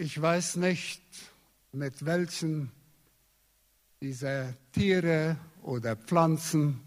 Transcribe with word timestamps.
Ich 0.00 0.22
weiß 0.22 0.58
nicht, 0.58 1.02
mit 1.72 2.06
welchen 2.06 2.70
dieser 4.00 4.54
Tiere 4.70 5.36
oder 5.64 5.96
Pflanzen, 5.96 6.80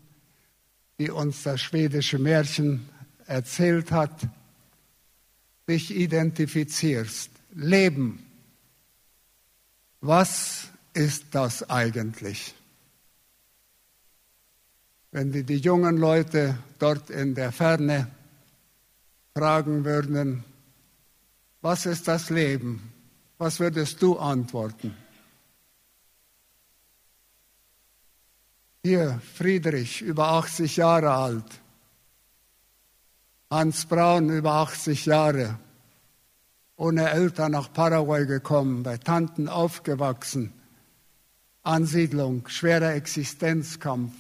die 0.97 1.10
uns 1.10 1.44
das 1.44 1.60
schwedische 1.60 2.20
Märchen 2.20 2.88
erzählt 3.26 3.92
hat, 3.92 4.29
dich 5.68 5.94
identifizierst. 5.94 7.32
Leben. 7.52 8.26
Was 9.99 10.69
ist 10.93 11.35
das 11.35 11.69
eigentlich? 11.69 12.55
Wenn 15.12 15.33
wir 15.33 15.43
die 15.43 15.57
jungen 15.57 15.97
Leute 15.97 16.57
dort 16.80 17.09
in 17.09 17.35
der 17.35 17.52
Ferne 17.52 18.09
fragen 19.35 19.84
würden, 19.84 20.45
was 21.59 21.85
ist 21.85 22.07
das 22.07 22.30
Leben? 22.30 22.91
Was 23.41 23.59
würdest 23.59 23.99
du 24.03 24.20
antworten? 24.20 24.95
Hier 28.83 29.20
Friedrich, 29.33 30.03
über 30.03 30.27
80 30.33 30.77
Jahre 30.77 31.09
alt. 31.09 31.52
Hans 33.49 33.88
Braun, 33.88 34.30
über 34.30 34.52
80 34.52 35.07
Jahre. 35.07 35.57
Ohne 36.75 37.09
Eltern 37.09 37.53
nach 37.53 37.73
Paraguay 37.73 38.27
gekommen, 38.27 38.83
bei 38.83 38.97
Tanten 38.97 39.49
aufgewachsen. 39.49 40.53
Ansiedlung, 41.63 42.47
schwerer 42.47 42.94
Existenzkampf. 42.94 44.13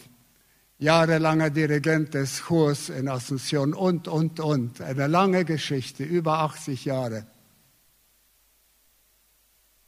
Jahrelanger 0.79 1.51
Dirigent 1.51 2.15
des 2.15 2.41
Chors 2.41 2.89
in 2.89 3.07
Asunción 3.07 3.75
und, 3.75 4.07
und, 4.07 4.39
und. 4.39 4.81
Eine 4.81 5.05
lange 5.05 5.45
Geschichte, 5.45 6.03
über 6.03 6.39
80 6.39 6.85
Jahre. 6.85 7.27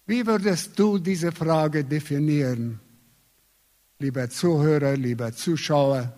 Wie 0.06 0.26
würdest 0.26 0.78
du 0.78 0.98
diese 0.98 1.32
Frage 1.32 1.84
definieren? 1.84 2.80
lieber 4.04 4.30
Zuhörer, 4.30 4.98
lieber 4.98 5.32
Zuschauer, 5.32 6.12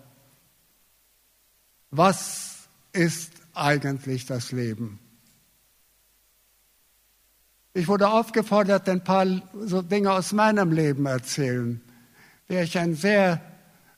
was 1.92 2.68
ist 2.92 3.30
eigentlich 3.54 4.26
das 4.26 4.50
Leben? 4.50 4.98
Ich 7.74 7.86
wurde 7.86 8.08
aufgefordert, 8.08 8.88
ein 8.88 9.04
paar 9.04 9.26
so 9.54 9.82
Dinge 9.82 10.10
aus 10.10 10.32
meinem 10.32 10.72
Leben 10.72 11.06
erzählen, 11.06 11.80
der 12.48 12.64
ich 12.64 12.76
ein 12.76 12.96
sehr 12.96 13.40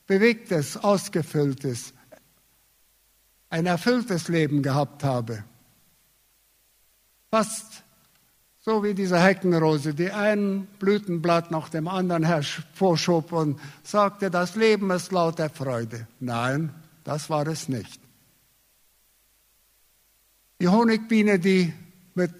bewegtes, 0.07 0.77
ausgefülltes, 0.77 1.95
ein 3.49 3.65
erfülltes 3.65 4.29
Leben 4.29 4.63
gehabt 4.63 5.03
habe. 5.03 5.45
Fast 7.31 7.85
so 8.69 8.85
wie 8.85 8.93
diese 8.93 9.19
Heckenrose, 9.19 9.95
die 9.95 10.11
ein 10.11 10.67
Blütenblatt 10.79 11.51
nach 11.51 11.71
dem 11.71 11.89
anderen 11.89 12.23
hervorschob 12.23 13.33
und 13.33 13.59
sagte, 13.83 14.31
das 14.31 14.57
Leben 14.57 14.91
ist 14.91 15.11
lauter 15.11 15.49
Freude. 15.49 16.07
Nein, 16.21 16.75
das 17.03 17.31
war 17.31 17.47
es 17.47 17.71
nicht. 17.71 17.99
Die 20.61 20.69
Honigbiene, 20.69 21.39
die 21.39 21.73
mit 22.15 22.31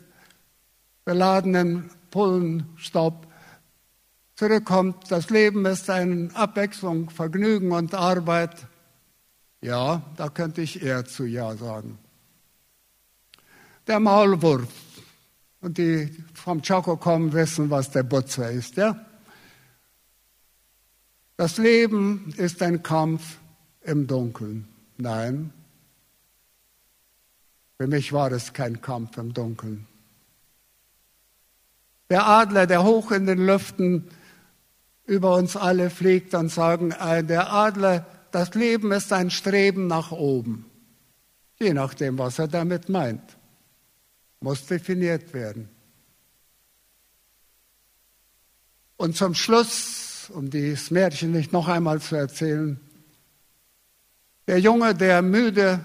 beladenen 1.07 1.89
Pullenstaub 2.11 3.27
zurückkommt, 4.35 5.11
das 5.11 5.31
Leben 5.31 5.65
ist 5.65 5.89
eine 5.89 6.29
Abwechslung, 6.35 7.09
Vergnügen 7.09 7.73
und 7.73 7.95
Arbeit. 7.95 8.67
Ja, 9.63 10.03
da 10.19 10.29
könnte 10.29 10.61
ich 10.61 10.83
eher 10.83 11.07
zu 11.07 11.25
Ja 11.25 11.57
sagen. 11.57 11.99
Der 13.87 13.99
Maulwurf, 13.99 14.69
und 15.61 15.79
die 15.79 16.11
vom 16.35 16.63
Chaco 16.63 16.97
kommen, 16.97 17.33
wissen, 17.33 17.71
was 17.71 17.91
der 17.91 18.03
Butzer 18.03 18.51
ist. 18.51 18.77
Ja? 18.77 19.05
Das 21.37 21.59
Leben 21.59 22.33
ist 22.37 22.63
ein 22.63 22.83
Kampf 22.83 23.39
im 23.83 24.07
Dunkeln. 24.07 24.69
Nein, 24.97 25.53
für 27.77 27.87
mich 27.87 28.13
war 28.13 28.33
es 28.33 28.53
kein 28.53 28.81
Kampf 28.81 29.17
im 29.19 29.33
Dunkeln. 29.33 29.87
Der 32.11 32.27
Adler, 32.27 32.67
der 32.67 32.83
hoch 32.83 33.13
in 33.13 33.27
den 33.27 33.39
Lüften 33.39 34.09
über 35.07 35.37
uns 35.37 35.57
alle 35.57 35.91
fliegt, 35.91 36.35
dann 36.35 36.49
sagen 36.49 36.91
äh, 36.91 37.23
der 37.23 37.53
Adler, 37.53 38.05
das 38.33 38.55
Leben 38.55 38.91
ist 38.93 39.13
ein 39.13 39.31
Streben 39.31 39.87
nach 39.87 40.11
oben. 40.11 40.67
Je 41.61 41.73
nachdem, 41.73 42.19
was 42.19 42.39
er 42.39 42.49
damit 42.49 42.89
meint 42.89 43.38
muss 44.41 44.67
definiert 44.67 45.33
werden. 45.35 45.69
Und 48.97 49.17
zum 49.17 49.35
Schluss, 49.35 50.31
um 50.31 50.51
dieses 50.51 50.91
Märchen 50.91 51.33
nicht 51.33 51.53
noch 51.53 51.69
einmal 51.69 52.01
zu 52.01 52.17
erzählen, 52.17 52.81
der 54.47 54.61
Junge, 54.61 54.95
der 54.95 55.23
müde, 55.23 55.81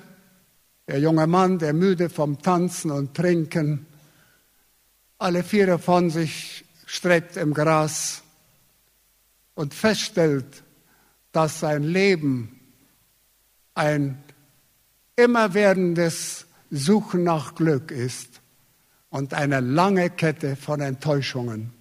der 0.88 1.00
junge 1.00 1.28
Mann, 1.28 1.60
der 1.60 1.74
müde 1.74 2.10
vom 2.10 2.42
Tanzen 2.42 2.92
und 2.92 3.14
Trinken, 3.14 3.86
alle 5.18 5.44
Viere 5.44 5.80
von 5.80 6.10
sich 6.10 6.66
streckt 6.86 7.38
im 7.38 7.54
Gras 7.54 8.24
und 9.56 9.74
feststellt, 9.74 10.64
dass 11.32 11.60
sein 11.60 11.84
Leben 11.84 12.60
ein 13.74 14.24
immerwerdendes 15.16 16.46
Suchen 16.70 17.24
nach 17.24 17.56
Glück 17.56 17.92
ist 17.92 18.43
und 19.14 19.36
eine 19.36 19.60
lange 19.60 20.10
Kette 20.10 20.56
von 20.56 20.82
Enttäuschungen. 20.82 21.72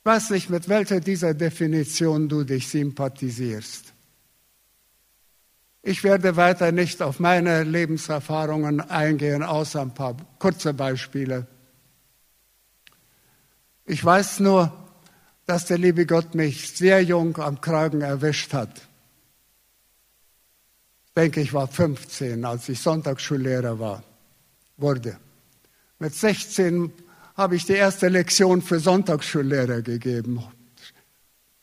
Ich 0.00 0.04
weiß 0.04 0.30
nicht, 0.30 0.50
mit 0.50 0.68
welcher 0.68 0.98
dieser 0.98 1.32
Definition 1.32 2.28
du 2.28 2.42
dich 2.42 2.66
sympathisierst. 2.68 3.94
Ich 5.82 6.02
werde 6.02 6.34
weiter 6.34 6.72
nicht 6.72 7.00
auf 7.02 7.20
meine 7.20 7.62
Lebenserfahrungen 7.62 8.80
eingehen, 8.80 9.44
außer 9.44 9.80
ein 9.80 9.94
paar 9.94 10.16
kurze 10.40 10.74
Beispiele. 10.74 11.46
Ich 13.84 14.04
weiß 14.04 14.40
nur, 14.40 14.72
dass 15.46 15.66
der 15.66 15.78
liebe 15.78 16.04
Gott 16.04 16.34
mich 16.34 16.76
sehr 16.76 17.00
jung 17.04 17.36
am 17.36 17.60
Kragen 17.60 18.00
erwischt 18.00 18.54
hat 18.54 18.87
denke, 21.18 21.40
ich 21.40 21.52
war 21.52 21.66
15, 21.66 22.44
als 22.44 22.68
ich 22.68 22.80
Sonntagsschullehrer 22.80 23.80
war, 23.80 24.04
wurde. 24.76 25.18
Mit 25.98 26.14
16 26.14 26.92
habe 27.36 27.56
ich 27.56 27.66
die 27.66 27.72
erste 27.72 28.06
Lektion 28.06 28.62
für 28.62 28.78
Sonntagsschullehrer 28.78 29.82
gegeben. 29.82 30.44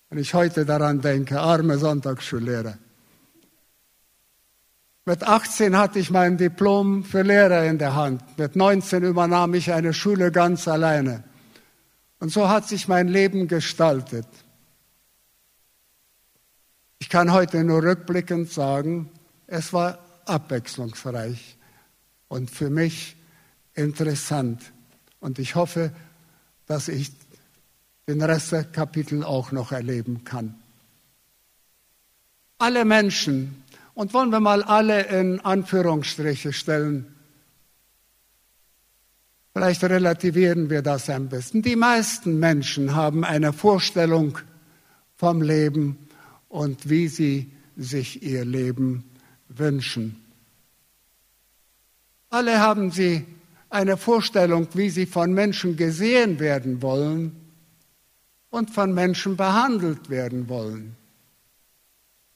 Wenn 0.10 0.20
ich 0.20 0.34
heute 0.34 0.66
daran 0.66 1.00
denke, 1.00 1.40
arme 1.40 1.78
Sonntagsschullehrer. 1.78 2.78
Mit 5.06 5.24
18 5.24 5.78
hatte 5.78 6.00
ich 6.00 6.12
mein 6.12 6.36
Diplom 6.38 7.06
für 7.06 7.22
Lehrer 7.22 7.64
in 7.64 7.78
der 7.78 7.96
Hand. 7.96 8.38
Mit 8.38 8.58
19 8.58 9.04
übernahm 9.04 9.54
ich 9.54 9.72
eine 9.72 9.94
Schule 9.94 10.34
ganz 10.34 10.68
alleine. 10.68 11.24
Und 12.20 12.30
so 12.30 12.50
hat 12.50 12.68
sich 12.68 12.90
mein 12.90 13.08
Leben 13.08 13.48
gestaltet. 13.48 14.28
Ich 17.00 17.08
kann 17.08 17.32
heute 17.32 17.64
nur 17.64 17.84
rückblickend 17.84 18.52
sagen, 18.52 19.12
es 19.48 19.74
war 19.74 20.00
abwechslungsreich 20.26 21.58
und 22.28 22.50
für 22.50 22.70
mich 22.70 23.16
interessant. 23.74 24.72
Und 25.20 25.40
ich 25.40 25.56
hoffe, 25.56 25.92
dass 26.66 26.88
ich 26.88 27.12
den 28.08 28.22
Rest 28.22 28.52
der 28.52 28.64
Kapitel 28.64 29.24
auch 29.24 29.52
noch 29.52 29.72
erleben 29.72 30.24
kann. 30.24 30.56
Alle 32.58 32.86
Menschen, 32.86 33.64
und 33.94 34.14
wollen 34.14 34.30
wir 34.30 34.40
mal 34.40 34.64
alle 34.64 35.04
in 35.08 35.40
Anführungsstriche 35.40 36.54
stellen, 36.54 37.14
vielleicht 39.54 39.84
relativieren 39.84 40.70
wir 40.70 40.82
das 40.82 41.10
ein 41.10 41.30
bisschen. 41.30 41.62
Die 41.62 41.76
meisten 41.76 42.40
Menschen 42.40 42.96
haben 42.96 43.24
eine 43.24 43.54
Vorstellung 43.54 44.38
vom 45.16 45.42
Leben 45.42 45.98
und 46.50 46.90
wie 46.90 47.08
sie 47.08 47.52
sich 47.76 48.24
ihr 48.24 48.46
Leben 48.46 49.04
wünschen. 49.50 50.22
Alle 52.30 52.60
haben 52.60 52.92
sie 52.92 53.26
eine 53.70 53.98
Vorstellung, 53.98 54.68
wie 54.74 54.90
sie 54.90 55.06
von 55.06 55.34
Menschen 55.34 55.76
gesehen 55.76 56.40
werden 56.40 56.82
wollen 56.82 57.36
und 58.50 58.72
von 58.72 58.94
Menschen 58.94 59.38
behandelt 59.38 60.10
werden 60.10 60.50
wollen. 60.50 60.96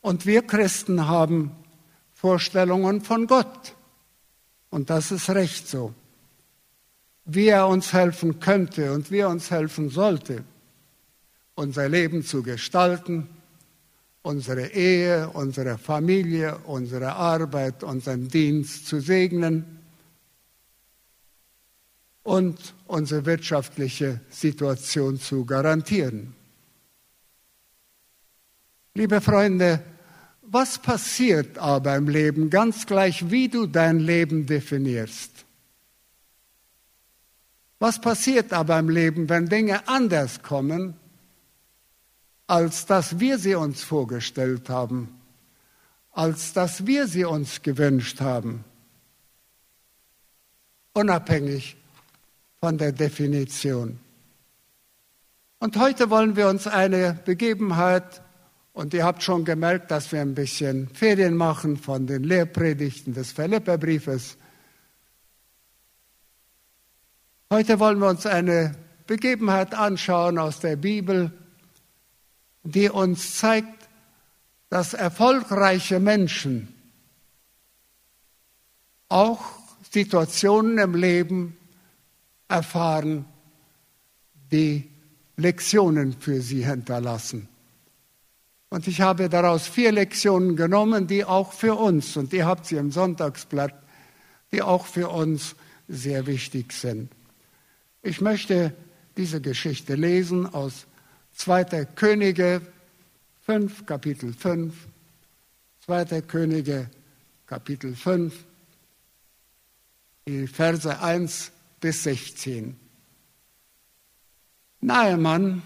Und 0.02 0.26
wir 0.26 0.42
Christen 0.42 1.08
haben 1.08 1.52
Vorstellungen 2.14 3.02
von 3.02 3.28
Gott. 3.28 3.76
Und 4.70 4.90
das 4.90 5.12
ist 5.12 5.30
recht 5.30 5.68
so. 5.68 5.94
Wie 7.26 7.48
er 7.48 7.68
uns 7.68 7.94
helfen 7.94 8.40
könnte 8.40 8.94
und 8.94 9.12
wie 9.12 9.20
er 9.20 9.30
uns 9.30 9.52
helfen 9.52 9.90
sollte, 9.90 10.44
unser 11.56 11.88
Leben 11.88 12.24
zu 12.24 12.44
gestalten 12.44 13.30
unsere 14.22 14.68
Ehe, 14.68 15.30
unsere 15.30 15.78
Familie, 15.78 16.58
unsere 16.66 17.14
Arbeit, 17.14 17.84
unseren 17.84 18.28
Dienst 18.28 18.88
zu 18.88 19.00
segnen. 19.00 19.80
und 22.30 22.76
unsere 22.86 23.26
wirtschaftliche 23.26 24.22
Situation 24.30 25.20
zu 25.20 25.46
garantieren. 25.46 26.36
Liebe 28.94 29.20
Freunde, 29.20 29.84
was 30.44 30.80
passiert 30.80 31.58
aber 31.58 31.96
im 31.96 32.08
Leben, 32.08 32.52
ganz 32.52 32.86
gleich 32.86 33.32
wie 33.32 33.50
du 33.50 33.66
dein 33.66 34.00
Leben 34.00 34.46
definierst? 34.46 35.46
Was 37.80 38.00
passiert 38.00 38.54
aber 38.54 38.78
im 38.78 38.90
Leben, 38.90 39.28
wenn 39.30 39.48
Dinge 39.48 39.88
anders 39.88 40.44
kommen, 40.44 40.96
als 42.50 42.88
dass 42.88 43.20
wir 43.20 43.38
sie 43.38 43.54
uns 43.54 43.84
vorgestellt 43.84 44.70
haben, 44.70 45.22
als 46.12 46.52
dass 46.52 46.88
wir 46.88 47.08
sie 47.08 47.24
uns 47.24 47.62
gewünscht 47.62 48.22
haben? 48.22 48.66
Unabhängig 50.94 51.78
von 52.60 52.80
der 52.80 52.92
Definition. 52.92 54.00
Und 55.60 55.78
heute 55.78 56.10
wollen 56.10 56.36
wir 56.36 56.48
uns 56.48 56.66
eine 56.66 57.20
Begebenheit, 57.24 58.24
und 58.74 58.96
ihr 58.96 59.06
habt 59.06 59.22
schon 59.22 59.46
gemerkt, 59.46 59.92
dass 59.92 60.12
wir 60.12 60.22
ein 60.22 60.34
bisschen 60.34 60.88
Ferien 60.90 61.36
machen 61.36 61.78
von 61.78 62.08
den 62.08 62.24
Lehrpredigten 62.24 63.14
des 63.14 63.32
Philipperbriefes, 63.32 64.38
Heute 67.52 67.80
wollen 67.80 67.98
wir 67.98 68.10
uns 68.10 68.28
eine 68.28 68.76
Begebenheit 69.08 69.74
anschauen 69.74 70.38
aus 70.38 70.60
der 70.60 70.76
Bibel, 70.76 71.32
die 72.64 72.90
uns 72.90 73.36
zeigt, 73.36 73.88
dass 74.70 74.94
erfolgreiche 74.94 76.00
Menschen 76.00 76.74
auch 79.08 79.42
Situationen 79.92 80.78
im 80.78 80.94
Leben 80.94 81.58
erfahren, 82.48 83.26
die 84.52 84.90
Lektionen 85.38 86.14
für 86.14 86.42
sie 86.42 86.66
hinterlassen. 86.66 87.48
Und 88.70 88.88
ich 88.88 89.02
habe 89.02 89.30
daraus 89.30 89.68
vier 89.68 89.92
Lektionen 89.92 90.56
genommen, 90.56 91.08
die 91.08 91.26
auch 91.26 91.54
für 91.54 91.76
uns, 91.76 92.16
und 92.18 92.34
ihr 92.34 92.46
habt 92.46 92.68
sie 92.68 92.76
im 92.76 92.92
Sonntagsblatt, 92.92 93.74
die 94.52 94.62
auch 94.62 94.86
für 94.86 95.10
uns 95.10 95.56
sehr 95.88 96.28
wichtig 96.28 96.74
sind. 96.74 97.12
Ich 98.04 98.22
möchte 98.22 98.76
diese 99.18 99.42
Geschichte 99.42 99.96
lesen 99.96 100.46
aus 100.46 100.86
2. 101.36 101.86
Könige 101.96 102.62
5, 103.46 103.86
Kapitel 103.86 104.34
5. 104.34 104.74
2. 105.86 106.22
Könige, 106.22 106.90
Kapitel 107.48 107.96
5, 107.96 108.34
die 110.28 110.46
Verse 110.46 111.00
1 111.00 111.52
bis 111.80 112.04
16. 112.04 112.76
Naemann, 114.82 115.64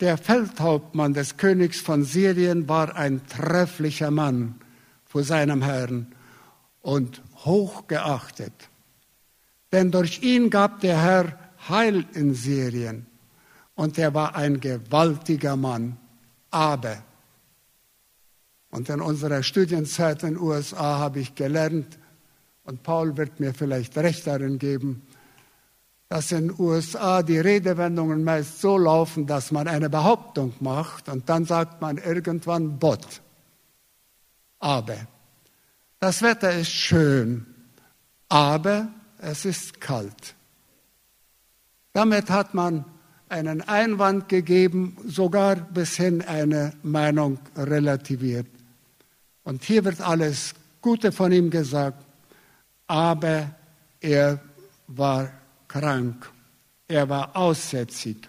der 0.00 0.16
Feldhauptmann 0.16 1.12
des 1.12 1.36
Königs 1.36 1.80
von 1.80 2.04
Syrien, 2.04 2.68
war 2.68 2.96
ein 2.96 3.26
trefflicher 3.26 4.10
Mann 4.10 4.54
vor 5.04 5.22
seinem 5.22 5.62
Herrn 5.62 6.14
und 6.80 7.22
hochgeachtet. 7.44 8.54
Denn 9.72 9.90
durch 9.90 10.22
ihn 10.22 10.48
gab 10.48 10.80
der 10.80 11.02
Herr 11.02 11.38
Heil 11.68 12.06
in 12.14 12.34
Syrien. 12.34 13.06
Und 13.78 13.96
er 13.96 14.12
war 14.12 14.34
ein 14.34 14.58
gewaltiger 14.58 15.54
Mann. 15.54 15.98
Aber, 16.50 17.00
und 18.70 18.88
in 18.88 19.00
unserer 19.00 19.44
Studienzeit 19.44 20.24
in 20.24 20.30
den 20.30 20.38
USA 20.38 20.98
habe 20.98 21.20
ich 21.20 21.36
gelernt, 21.36 21.96
und 22.64 22.82
Paul 22.82 23.16
wird 23.16 23.38
mir 23.38 23.54
vielleicht 23.54 23.96
recht 23.96 24.26
darin 24.26 24.58
geben, 24.58 25.06
dass 26.08 26.32
in 26.32 26.48
den 26.48 26.58
USA 26.58 27.22
die 27.22 27.38
Redewendungen 27.38 28.24
meist 28.24 28.60
so 28.60 28.76
laufen, 28.76 29.28
dass 29.28 29.52
man 29.52 29.68
eine 29.68 29.88
Behauptung 29.88 30.54
macht 30.58 31.08
und 31.08 31.28
dann 31.28 31.44
sagt 31.44 31.80
man 31.80 31.98
irgendwann 31.98 32.80
Bot. 32.80 33.22
Aber 34.58 34.96
das 36.00 36.20
Wetter 36.22 36.52
ist 36.52 36.72
schön, 36.72 37.46
aber 38.28 38.88
es 39.18 39.44
ist 39.44 39.80
kalt. 39.80 40.34
Damit 41.92 42.28
hat 42.28 42.54
man 42.54 42.84
einen 43.28 43.62
Einwand 43.62 44.28
gegeben, 44.28 44.96
sogar 45.06 45.56
bis 45.56 45.96
hin 45.96 46.22
eine 46.22 46.72
Meinung 46.82 47.38
relativiert. 47.56 48.46
Und 49.44 49.64
hier 49.64 49.84
wird 49.84 50.00
alles 50.00 50.54
Gute 50.80 51.12
von 51.12 51.32
ihm 51.32 51.50
gesagt, 51.50 52.04
aber 52.86 53.50
er 54.00 54.40
war 54.86 55.30
krank, 55.66 56.30
er 56.86 57.08
war 57.08 57.36
aussätzig. 57.36 58.28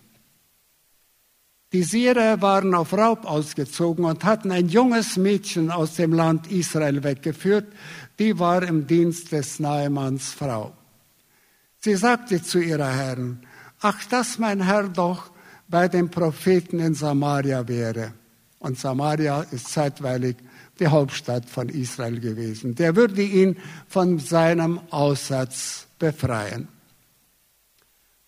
Die 1.71 1.83
Syrer 1.83 2.41
waren 2.41 2.73
auf 2.73 2.93
Raub 2.93 3.25
ausgezogen 3.25 4.05
und 4.05 4.23
hatten 4.23 4.51
ein 4.51 4.69
junges 4.69 5.17
Mädchen 5.17 5.69
aus 5.69 5.95
dem 5.95 6.13
Land 6.13 6.51
Israel 6.51 7.03
weggeführt, 7.03 7.67
die 8.17 8.39
war 8.39 8.63
im 8.63 8.87
Dienst 8.87 9.31
des 9.31 9.59
Nahemanns 9.59 10.33
Frau. 10.33 10.73
Sie 11.77 11.95
sagte 11.95 12.41
zu 12.41 12.59
ihrer 12.59 12.91
Herren, 12.91 13.45
ach, 13.79 14.05
dass 14.05 14.39
mein 14.39 14.61
Herr 14.61 14.89
doch 14.89 15.31
bei 15.67 15.87
den 15.87 16.09
Propheten 16.09 16.79
in 16.79 16.93
Samaria 16.93 17.67
wäre. 17.67 18.13
Und 18.59 18.77
Samaria 18.77 19.41
ist 19.51 19.69
zeitweilig 19.69 20.35
die 20.79 20.87
Hauptstadt 20.87 21.45
von 21.49 21.69
Israel 21.69 22.19
gewesen. 22.19 22.75
Der 22.75 22.95
würde 22.95 23.21
ihn 23.21 23.57
von 23.87 24.19
seinem 24.19 24.79
Aussatz 24.89 25.87
befreien. 25.97 26.67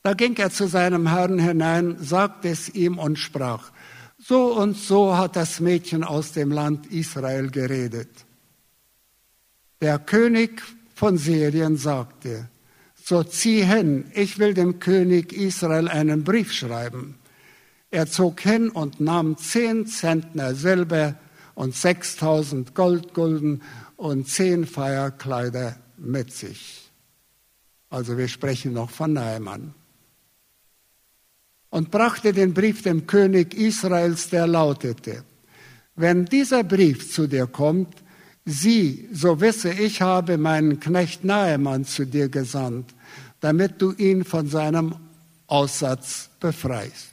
Da 0.03 0.13
ging 0.13 0.35
er 0.37 0.49
zu 0.49 0.67
seinem 0.67 1.07
Herrn 1.07 1.39
hinein, 1.39 1.97
sagte 1.99 2.49
es 2.49 2.69
ihm 2.69 2.97
und 2.97 3.19
sprach, 3.19 3.71
so 4.17 4.55
und 4.55 4.77
so 4.77 5.17
hat 5.17 5.35
das 5.35 5.59
Mädchen 5.59 6.03
aus 6.03 6.31
dem 6.31 6.51
Land 6.51 6.87
Israel 6.87 7.49
geredet. 7.49 8.09
Der 9.81 9.99
König 9.99 10.61
von 10.95 11.17
Syrien 11.17 11.77
sagte, 11.77 12.47
so 13.03 13.23
zieh 13.23 13.63
hin, 13.63 14.05
ich 14.13 14.39
will 14.39 14.53
dem 14.53 14.79
König 14.79 15.33
Israel 15.33 15.87
einen 15.87 16.23
Brief 16.23 16.51
schreiben. 16.53 17.15
Er 17.89 18.07
zog 18.07 18.39
hin 18.41 18.69
und 18.69 19.01
nahm 19.01 19.37
zehn 19.37 19.85
Zentner 19.85 20.55
Silber 20.55 21.15
und 21.55 21.75
sechstausend 21.75 22.73
Goldgulden 22.73 23.61
und 23.97 24.27
zehn 24.27 24.65
Feierkleider 24.65 25.77
mit 25.97 26.31
sich. 26.31 26.89
Also 27.89 28.17
wir 28.17 28.29
sprechen 28.29 28.73
noch 28.73 28.89
von 28.89 29.13
Naaman. 29.13 29.73
Und 31.69 31.91
brachte 31.91 32.33
den 32.33 32.53
Brief 32.53 32.81
dem 32.81 33.07
König 33.07 33.53
Israels, 33.53 34.29
der 34.29 34.47
lautete, 34.47 35.23
wenn 35.95 36.25
dieser 36.25 36.63
Brief 36.63 37.11
zu 37.11 37.27
dir 37.27 37.47
kommt, 37.47 38.00
sieh, 38.45 39.07
so 39.11 39.39
wisse 39.39 39.71
ich 39.71 40.01
habe 40.01 40.37
meinen 40.37 40.79
Knecht 40.79 41.23
Naaman 41.23 41.85
zu 41.85 42.05
dir 42.05 42.29
gesandt, 42.29 42.93
damit 43.39 43.81
du 43.81 43.91
ihn 43.93 44.23
von 44.23 44.47
seinem 44.47 44.95
Aussatz 45.47 46.29
befreist. 46.39 47.09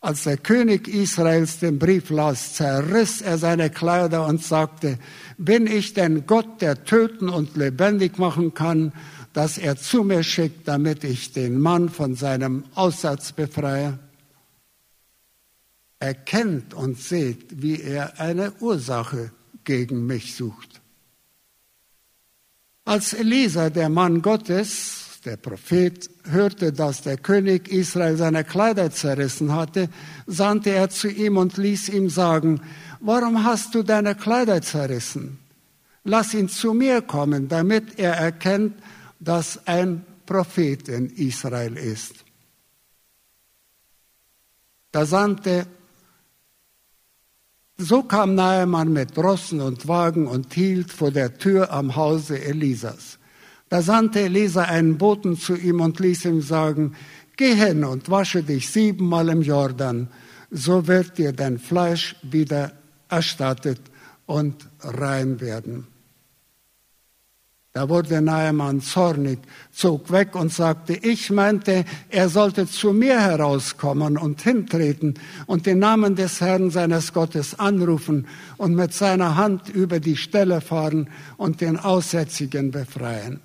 Als 0.00 0.24
der 0.24 0.36
König 0.36 0.86
Israels 0.86 1.58
den 1.58 1.78
Brief 1.78 2.10
las, 2.10 2.54
zerriss 2.54 3.20
er 3.20 3.36
seine 3.36 3.68
Kleider 3.68 4.26
und 4.26 4.42
sagte, 4.42 4.98
bin 5.38 5.66
ich 5.66 5.92
denn 5.92 6.24
Gott, 6.26 6.60
der 6.60 6.84
töten 6.84 7.28
und 7.28 7.56
lebendig 7.56 8.16
machen 8.16 8.54
kann, 8.54 8.92
dass 9.32 9.58
er 9.58 9.76
zu 9.76 10.04
mir 10.04 10.22
schickt, 10.22 10.68
damit 10.68 11.02
ich 11.02 11.32
den 11.32 11.58
Mann 11.58 11.88
von 11.88 12.14
seinem 12.14 12.64
Aussatz 12.74 13.32
befreie? 13.32 13.98
Erkennt 15.98 16.74
und 16.74 16.96
seht, 16.96 17.60
wie 17.60 17.80
er 17.80 18.20
eine 18.20 18.52
Ursache 18.60 19.32
gegen 19.68 20.06
mich 20.06 20.34
sucht. 20.34 20.80
Als 22.86 23.12
Elisa, 23.12 23.68
der 23.68 23.90
Mann 23.90 24.22
Gottes, 24.22 25.20
der 25.26 25.36
Prophet, 25.36 26.08
hörte, 26.24 26.72
dass 26.72 27.02
der 27.02 27.18
König 27.18 27.68
Israel 27.68 28.16
seine 28.16 28.44
Kleider 28.44 28.90
zerrissen 28.90 29.52
hatte, 29.52 29.90
sandte 30.26 30.70
er 30.70 30.88
zu 30.88 31.08
ihm 31.10 31.36
und 31.36 31.58
ließ 31.58 31.90
ihm 31.90 32.08
sagen, 32.08 32.62
warum 33.00 33.44
hast 33.44 33.74
du 33.74 33.82
deine 33.82 34.14
Kleider 34.14 34.62
zerrissen? 34.62 35.38
Lass 36.02 36.32
ihn 36.32 36.48
zu 36.48 36.72
mir 36.72 37.02
kommen, 37.02 37.48
damit 37.48 37.98
er 37.98 38.14
erkennt, 38.14 38.72
dass 39.20 39.66
ein 39.66 40.02
Prophet 40.24 40.88
in 40.88 41.10
Israel 41.10 41.76
ist. 41.76 42.24
Da 44.92 45.04
sandte 45.04 45.66
so 47.78 48.02
kam 48.02 48.34
Naaman 48.34 48.92
mit 48.92 49.16
Rossen 49.16 49.60
und 49.60 49.86
Wagen 49.86 50.26
und 50.26 50.52
hielt 50.52 50.92
vor 50.92 51.12
der 51.12 51.38
Tür 51.38 51.72
am 51.72 51.94
Hause 51.94 52.42
Elisas. 52.42 53.18
Da 53.68 53.82
sandte 53.82 54.20
Elisa 54.20 54.62
einen 54.62 54.98
Boten 54.98 55.36
zu 55.36 55.54
ihm 55.54 55.80
und 55.80 56.00
ließ 56.00 56.24
ihm 56.24 56.42
sagen, 56.42 56.94
Geh 57.36 57.54
hin 57.54 57.84
und 57.84 58.10
wasche 58.10 58.42
dich 58.42 58.68
siebenmal 58.68 59.28
im 59.28 59.42
Jordan, 59.42 60.08
so 60.50 60.88
wird 60.88 61.18
dir 61.18 61.32
dein 61.32 61.60
Fleisch 61.60 62.16
wieder 62.22 62.72
erstattet 63.08 63.80
und 64.26 64.68
rein 64.80 65.40
werden. 65.40 65.86
Da 67.78 67.88
wurde 67.88 68.20
Naaman 68.20 68.80
zornig, 68.80 69.38
zog 69.70 70.10
weg 70.10 70.34
und 70.34 70.52
sagte, 70.52 70.94
ich 70.94 71.30
meinte, 71.30 71.84
er 72.08 72.28
sollte 72.28 72.66
zu 72.66 72.92
mir 72.92 73.20
herauskommen 73.20 74.18
und 74.18 74.42
hintreten 74.42 75.14
und 75.46 75.64
den 75.64 75.78
Namen 75.78 76.16
des 76.16 76.40
Herrn 76.40 76.72
seines 76.72 77.12
Gottes 77.12 77.56
anrufen 77.56 78.26
und 78.56 78.74
mit 78.74 78.94
seiner 78.94 79.36
Hand 79.36 79.68
über 79.68 80.00
die 80.00 80.16
Stelle 80.16 80.60
fahren 80.60 81.08
und 81.36 81.60
den 81.60 81.76
Aussätzigen 81.76 82.72
befreien. 82.72 83.38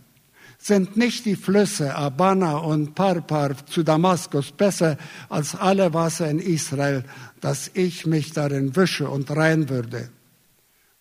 Sind 0.57 0.97
nicht 0.97 1.25
die 1.25 1.35
Flüsse 1.35 1.95
Abana 1.95 2.57
und 2.57 2.95
Parpar 2.95 3.51
zu 3.67 3.83
Damaskus 3.83 4.51
besser 4.51 4.97
als 5.29 5.53
alle 5.53 5.93
Wasser 5.93 6.27
in 6.27 6.39
Israel, 6.39 7.03
dass 7.39 7.69
ich 7.75 8.07
mich 8.07 8.31
darin 8.31 8.75
wische 8.75 9.07
und 9.07 9.29
rein 9.29 9.69
würde? 9.69 10.09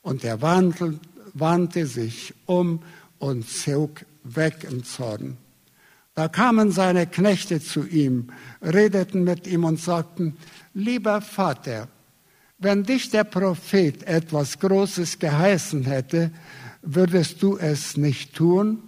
Und 0.03 0.23
er 0.23 0.43
wandte 0.43 1.87
sich 1.87 2.35
um 2.45 2.81
und 3.23 3.49
zog 3.49 4.05
weg 4.25 4.67
im 4.69 4.83
Zorn. 4.83 5.37
Da 6.15 6.27
kamen 6.27 6.73
seine 6.73 7.07
Knechte 7.07 7.61
zu 7.61 7.87
ihm, 7.87 8.31
redeten 8.61 9.23
mit 9.23 9.47
ihm 9.47 9.63
und 9.63 9.79
sagten, 9.81 10.37
lieber 10.75 11.21
Vater, 11.21 11.87
wenn 12.59 12.83
dich 12.83 13.11
der 13.11 13.23
Prophet 13.23 14.03
etwas 14.03 14.59
Großes 14.59 15.21
geheißen 15.21 15.85
hätte, 15.85 16.33
würdest 16.83 17.41
du 17.43 17.57
es 17.57 17.97
nicht 17.97 18.35
tun? 18.35 18.83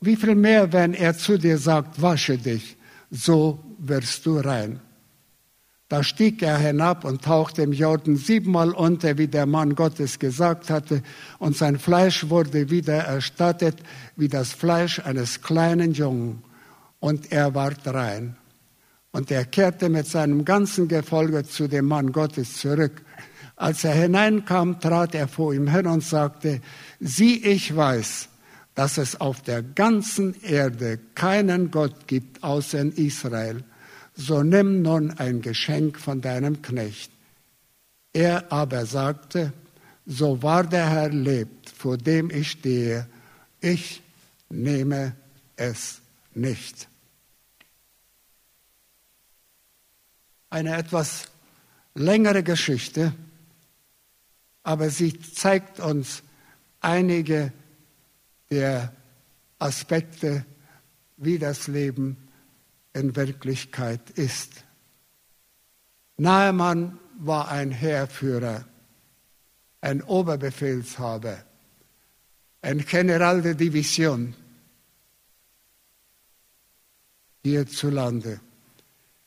Wie 0.00 0.16
viel 0.16 0.34
mehr, 0.34 0.72
wenn 0.72 0.92
er 0.92 1.16
zu 1.16 1.38
dir 1.38 1.58
sagt, 1.58 2.02
wasche 2.02 2.38
dich, 2.38 2.76
so 3.10 3.60
wirst 3.78 4.26
du 4.26 4.38
rein. 4.38 4.80
Da 5.88 6.02
stieg 6.02 6.42
er 6.42 6.58
hinab 6.58 7.04
und 7.04 7.22
tauchte 7.22 7.62
im 7.62 7.72
Jordan 7.72 8.16
siebenmal 8.16 8.72
unter, 8.72 9.18
wie 9.18 9.28
der 9.28 9.46
Mann 9.46 9.76
Gottes 9.76 10.18
gesagt 10.18 10.68
hatte, 10.68 11.02
und 11.38 11.56
sein 11.56 11.78
Fleisch 11.78 12.28
wurde 12.28 12.70
wieder 12.70 12.96
erstattet 12.96 13.76
wie 14.16 14.28
das 14.28 14.52
Fleisch 14.52 14.98
eines 14.98 15.42
kleinen 15.42 15.92
Jungen, 15.92 16.42
und 16.98 17.30
er 17.30 17.54
ward 17.54 17.86
rein. 17.86 18.36
Und 19.12 19.30
er 19.30 19.44
kehrte 19.44 19.88
mit 19.88 20.08
seinem 20.08 20.44
ganzen 20.44 20.88
Gefolge 20.88 21.44
zu 21.44 21.68
dem 21.68 21.86
Mann 21.86 22.10
Gottes 22.10 22.58
zurück. 22.58 23.02
Als 23.54 23.84
er 23.84 23.94
hineinkam, 23.94 24.80
trat 24.80 25.14
er 25.14 25.28
vor 25.28 25.54
ihm 25.54 25.68
hin 25.68 25.86
und 25.86 26.02
sagte, 26.02 26.60
sieh, 26.98 27.36
ich 27.36 27.74
weiß, 27.74 28.28
dass 28.74 28.98
es 28.98 29.20
auf 29.20 29.40
der 29.40 29.62
ganzen 29.62 30.34
Erde 30.42 30.98
keinen 31.14 31.70
Gott 31.70 32.08
gibt 32.08 32.42
außer 32.42 32.80
in 32.80 32.92
Israel 32.92 33.64
so 34.16 34.42
nimm 34.42 34.82
nun 34.82 35.10
ein 35.12 35.42
Geschenk 35.42 35.98
von 35.98 36.20
deinem 36.20 36.62
Knecht. 36.62 37.10
Er 38.12 38.50
aber 38.50 38.86
sagte, 38.86 39.52
so 40.06 40.42
wahr 40.42 40.64
der 40.64 40.88
Herr 40.88 41.10
lebt, 41.10 41.68
vor 41.68 41.98
dem 41.98 42.30
ich 42.30 42.52
stehe, 42.52 43.06
ich 43.60 44.02
nehme 44.48 45.14
es 45.56 46.00
nicht. 46.34 46.88
Eine 50.48 50.76
etwas 50.76 51.28
längere 51.94 52.42
Geschichte, 52.42 53.12
aber 54.62 54.88
sie 54.90 55.20
zeigt 55.20 55.80
uns 55.80 56.22
einige 56.80 57.52
der 58.50 58.94
Aspekte, 59.58 60.46
wie 61.18 61.38
das 61.38 61.66
Leben 61.66 62.16
in 62.96 63.14
Wirklichkeit 63.14 64.10
ist. 64.10 64.64
Nahemann 66.16 66.98
war 67.18 67.48
ein 67.48 67.70
Heerführer, 67.70 68.64
ein 69.82 70.02
Oberbefehlshaber, 70.02 71.44
ein 72.62 72.78
General 72.78 73.42
der 73.42 73.54
Division 73.54 74.34
hierzulande. 77.44 78.40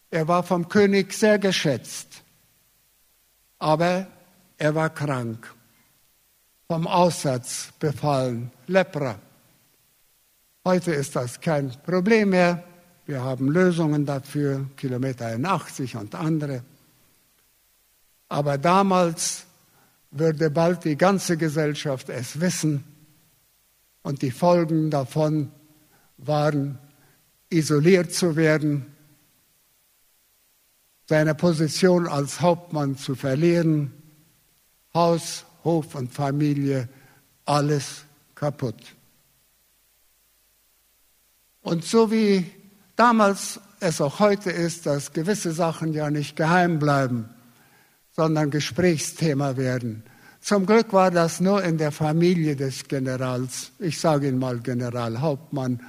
Er 0.10 0.28
war 0.28 0.42
vom 0.42 0.68
König 0.68 1.14
sehr 1.14 1.38
geschätzt, 1.38 2.24
aber 3.60 4.08
er 4.58 4.74
war 4.74 4.90
krank, 4.90 5.54
vom 6.68 6.88
Aussatz 6.88 7.72
befallen, 7.80 8.52
Lepra. 8.66 9.20
Heute 10.66 10.92
ist 10.92 11.16
das 11.16 11.40
kein 11.40 11.70
Problem 11.84 12.32
mehr. 12.32 12.64
Wir 13.10 13.24
haben 13.24 13.50
Lösungen 13.50 14.06
dafür, 14.06 14.70
Kilometer 14.78 15.26
81 15.26 15.96
und 15.96 16.14
andere. 16.14 16.64
Aber 18.28 18.60
damals 18.60 19.48
würde 20.12 20.52
bald 20.52 20.86
die 20.86 20.96
ganze 20.96 21.36
Gesellschaft 21.36 22.10
es 22.10 22.40
wissen 22.40 22.84
und 24.04 24.22
die 24.22 24.30
Folgen 24.30 24.92
davon 24.92 25.52
waren, 26.18 26.78
isoliert 27.50 28.14
zu 28.14 28.36
werden, 28.36 28.86
seine 31.08 31.34
Position 31.34 32.08
als 32.08 32.42
Hauptmann 32.42 32.96
zu 32.96 33.16
verlieren, 33.16 33.92
Haus, 34.94 35.46
Hof 35.64 35.96
und 35.96 36.14
Familie, 36.14 36.88
alles 37.46 38.06
kaputt. 38.36 38.96
Und 41.62 41.84
so 41.84 42.12
wie 42.12 42.59
damals 43.00 43.62
es 43.80 44.02
auch 44.02 44.20
heute 44.20 44.52
ist, 44.52 44.86
dass 44.86 45.14
gewisse 45.14 45.54
Sachen 45.54 45.94
ja 45.94 46.12
nicht 46.12 46.36
geheim 46.36 46.80
bleiben, 46.80 47.30
sondern 48.12 48.52
Gesprächsthema 48.52 49.56
werden. 49.56 50.04
Zum 50.42 50.66
Glück 50.66 50.92
war 50.92 51.10
das 51.10 51.40
nur 51.40 51.64
in 51.64 51.78
der 51.78 51.94
Familie 51.94 52.58
des 52.58 52.88
Generals, 52.90 53.72
ich 53.80 54.00
sage 54.00 54.28
ihn 54.28 54.38
mal 54.38 54.60
General 54.60 55.22
Hauptmann, 55.22 55.82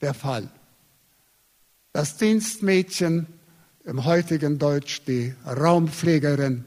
der 0.00 0.14
Fall. 0.14 0.48
Das 1.92 2.16
Dienstmädchen 2.16 3.26
im 3.84 4.04
heutigen 4.04 4.58
Deutsch, 4.58 5.02
die 5.06 5.34
Raumpflegerin, 5.46 6.64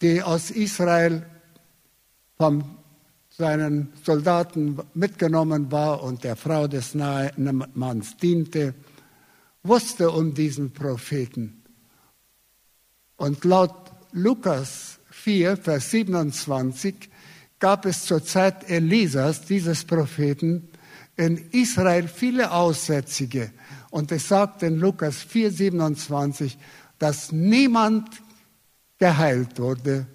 die 0.00 0.22
aus 0.22 0.50
Israel 0.50 1.26
vom 2.36 2.78
seinen 3.42 3.92
Soldaten 4.04 4.78
mitgenommen 4.94 5.72
war 5.72 6.04
und 6.04 6.22
der 6.22 6.36
Frau 6.36 6.68
des 6.68 6.94
Manns 6.94 8.16
diente, 8.18 8.72
wusste 9.64 10.12
um 10.12 10.32
diesen 10.32 10.70
Propheten. 10.72 11.60
Und 13.16 13.44
laut 13.44 13.74
Lukas 14.12 15.00
4, 15.10 15.56
Vers 15.56 15.90
27 15.90 17.10
gab 17.58 17.84
es 17.84 18.04
zur 18.04 18.24
Zeit 18.24 18.70
Elisas, 18.70 19.44
dieses 19.44 19.82
Propheten, 19.86 20.68
in 21.16 21.36
Israel 21.50 22.06
viele 22.06 22.52
Aussätzige. 22.52 23.50
Und 23.90 24.12
es 24.12 24.28
sagt 24.28 24.62
in 24.62 24.78
Lukas 24.78 25.16
4, 25.16 25.50
27, 25.50 26.56
dass 27.00 27.32
niemand 27.32 28.08
geheilt 28.98 29.58
wurde 29.58 30.06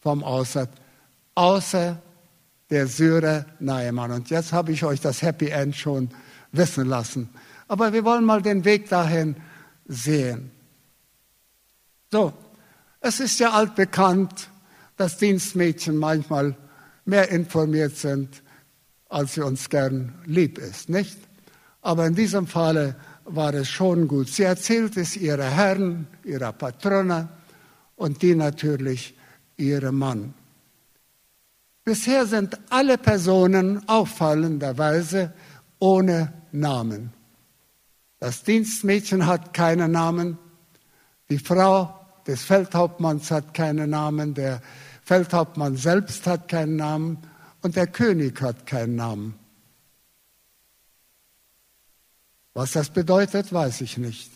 vom 0.00 0.24
Aussatz, 0.24 0.72
außer 1.34 2.00
der 2.70 2.86
Syrer 2.86 3.46
Naaman. 3.60 4.10
Und 4.10 4.30
jetzt 4.30 4.52
habe 4.52 4.72
ich 4.72 4.84
euch 4.84 5.00
das 5.00 5.22
Happy 5.22 5.48
End 5.48 5.76
schon 5.76 6.10
wissen 6.52 6.86
lassen. 6.86 7.28
Aber 7.68 7.92
wir 7.92 8.04
wollen 8.04 8.24
mal 8.24 8.42
den 8.42 8.64
Weg 8.64 8.88
dahin 8.88 9.36
sehen. 9.86 10.50
So, 12.10 12.32
es 13.00 13.20
ist 13.20 13.40
ja 13.40 13.50
altbekannt, 13.50 14.48
dass 14.96 15.18
Dienstmädchen 15.18 15.96
manchmal 15.96 16.56
mehr 17.04 17.30
informiert 17.30 17.96
sind, 17.96 18.42
als 19.08 19.34
sie 19.34 19.42
uns 19.42 19.68
gern 19.68 20.14
lieb 20.24 20.58
ist, 20.58 20.88
nicht? 20.88 21.18
Aber 21.82 22.06
in 22.06 22.14
diesem 22.14 22.46
Falle 22.46 22.96
war 23.24 23.52
es 23.54 23.68
schon 23.68 24.08
gut. 24.08 24.28
Sie 24.28 24.42
erzählt 24.42 24.96
es 24.96 25.16
ihrer 25.16 25.50
Herren, 25.50 26.06
ihrer 26.24 26.52
Patrone 26.52 27.28
und 27.96 28.22
die 28.22 28.34
natürlich 28.34 29.14
ihrem 29.56 29.98
Mann. 29.98 30.34
Bisher 31.84 32.24
sind 32.26 32.58
alle 32.70 32.96
Personen 32.96 33.86
auffallenderweise 33.88 35.34
ohne 35.78 36.32
Namen. 36.50 37.12
Das 38.18 38.42
Dienstmädchen 38.42 39.26
hat 39.26 39.52
keinen 39.52 39.92
Namen, 39.92 40.38
die 41.28 41.38
Frau 41.38 42.00
des 42.26 42.42
Feldhauptmanns 42.42 43.30
hat 43.30 43.52
keinen 43.52 43.90
Namen, 43.90 44.32
der 44.32 44.62
Feldhauptmann 45.02 45.76
selbst 45.76 46.26
hat 46.26 46.48
keinen 46.48 46.76
Namen 46.76 47.18
und 47.60 47.76
der 47.76 47.86
König 47.86 48.40
hat 48.40 48.66
keinen 48.66 48.96
Namen. 48.96 49.34
Was 52.54 52.72
das 52.72 52.88
bedeutet, 52.88 53.52
weiß 53.52 53.82
ich 53.82 53.98
nicht. 53.98 54.30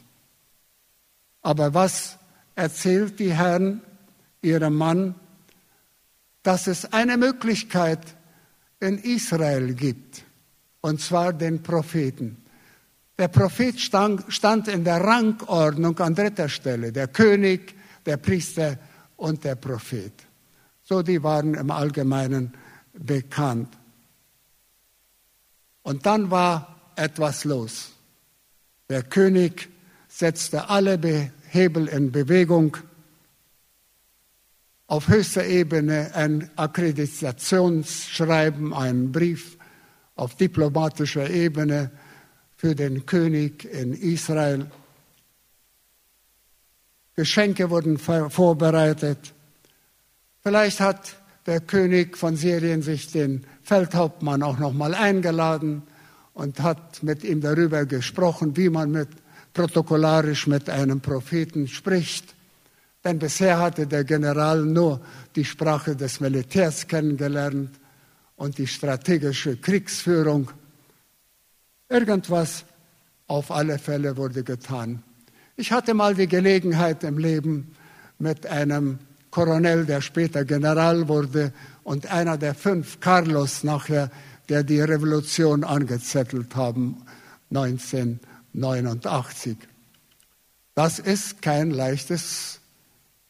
Aber 1.40 1.72
was 1.72 2.18
erzählt 2.56 3.18
die 3.20 3.32
Herren 3.32 3.80
ihrem 4.42 4.74
Mann 4.74 5.14
dass 6.42 6.66
es 6.66 6.92
eine 6.92 7.16
Möglichkeit 7.16 8.16
in 8.80 8.99
Israel 8.99 9.75
gibt, 9.75 10.23
und 10.80 11.00
zwar 11.00 11.33
den 11.33 11.62
Propheten. 11.62 12.37
Der 13.18 13.28
Prophet 13.28 13.80
stand 13.80 14.68
in 14.68 14.85
der 14.85 15.02
Rangordnung 15.02 15.99
an 15.99 16.14
dritter 16.14 16.49
Stelle, 16.49 16.92
der 16.92 17.09
König, 17.09 17.75
der 18.07 18.16
Priester 18.16 18.78
und 19.16 19.42
der 19.42 19.57
Prophet. 19.57 20.12
So, 20.85 21.02
die 21.02 21.23
waren 21.23 21.54
im 21.54 21.71
Allgemeinen 21.71 22.54
bekannt. 22.92 23.76
Und 25.83 26.07
dann 26.07 26.30
war 26.30 26.92
etwas 26.97 27.45
los. 27.45 27.90
Der 28.88 29.02
König 29.02 29.68
setzte 30.09 30.68
alle 30.71 31.33
Hebel 31.49 31.88
in 31.88 32.12
Bewegung. 32.12 32.76
Auf 34.90 35.09
höchster 35.09 35.45
Ebene 35.45 36.12
ein 36.14 36.49
Akkreditationsschreiben, 36.57 38.73
einen 38.73 39.12
Brief 39.12 39.59
auf 40.16 40.35
diplomatischer 40.35 41.28
Ebene 41.28 41.90
für 42.57 42.75
den 42.75 43.04
König 43.04 43.66
in 43.66 43.92
Israel. 43.92 44.71
Geschenke 47.16 47.68
wurden 47.68 47.99
vorbereitet. 47.99 49.35
Vielleicht 50.42 50.80
hat 50.80 51.16
der 51.45 51.61
König 51.61 52.16
von 52.16 52.37
Syrien 52.37 52.80
sich 52.80 53.12
den 53.12 53.45
Feldhauptmann 53.62 54.42
auch 54.42 54.59
noch 54.59 54.73
mal 54.73 54.95
eingeladen 54.95 55.83
und 56.33 56.62
hat 56.62 57.02
mit 57.02 57.25
ihm 57.25 57.42
darüber 57.42 57.85
gesprochen, 57.85 58.57
wie 58.57 58.71
man 58.71 58.90
mit, 58.90 59.11
protokollarisch 59.52 60.47
mit 60.47 60.71
einem 60.71 61.02
Propheten 61.02 61.68
spricht. 61.68 62.38
Denn 63.08 63.18
bisher 63.18 63.58
hatte 63.58 63.86
der 63.86 64.04
General 64.04 64.62
nur 64.62 65.00
die 65.34 65.46
Sprache 65.46 65.96
des 65.96 66.20
Militärs 66.20 66.86
kennengelernt 66.86 67.70
und 68.36 68.58
die 68.58 68.66
strategische 68.66 69.56
Kriegsführung. 69.56 70.50
Irgendwas 71.88 72.66
auf 73.26 73.50
alle 73.50 73.78
Fälle 73.78 74.18
wurde 74.18 74.44
getan. 74.44 75.02
Ich 75.56 75.72
hatte 75.72 75.94
mal 75.94 76.14
die 76.14 76.28
Gelegenheit 76.28 77.02
im 77.02 77.16
Leben 77.16 77.74
mit 78.18 78.44
einem 78.44 78.98
Koronel, 79.30 79.86
der 79.86 80.02
später 80.02 80.44
General 80.44 81.08
wurde, 81.08 81.54
und 81.84 82.12
einer 82.12 82.36
der 82.36 82.54
fünf 82.54 83.00
Carlos 83.00 83.64
nachher 83.64 84.10
der 84.50 84.64
die 84.64 84.82
Revolution 84.82 85.64
angezettelt 85.64 86.54
haben 86.54 87.06
1989. 87.48 89.56
Das 90.74 90.98
ist 90.98 91.40
kein 91.40 91.70
leichtes, 91.70 92.58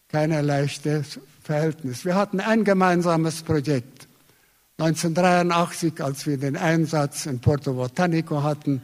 keine 0.09 0.41
leichtes 0.41 1.21
Verhältnis. 1.43 2.05
Wir 2.05 2.15
hatten 2.15 2.41
ein 2.41 2.65
gemeinsames 2.65 3.43
Projekt. 3.43 4.09
1983, 4.79 6.03
als 6.03 6.27
wir 6.27 6.39
den 6.39 6.57
Einsatz 6.57 7.27
in 7.27 7.41
Porto 7.41 7.75
Botanico 7.75 8.43
hatten, 8.43 8.81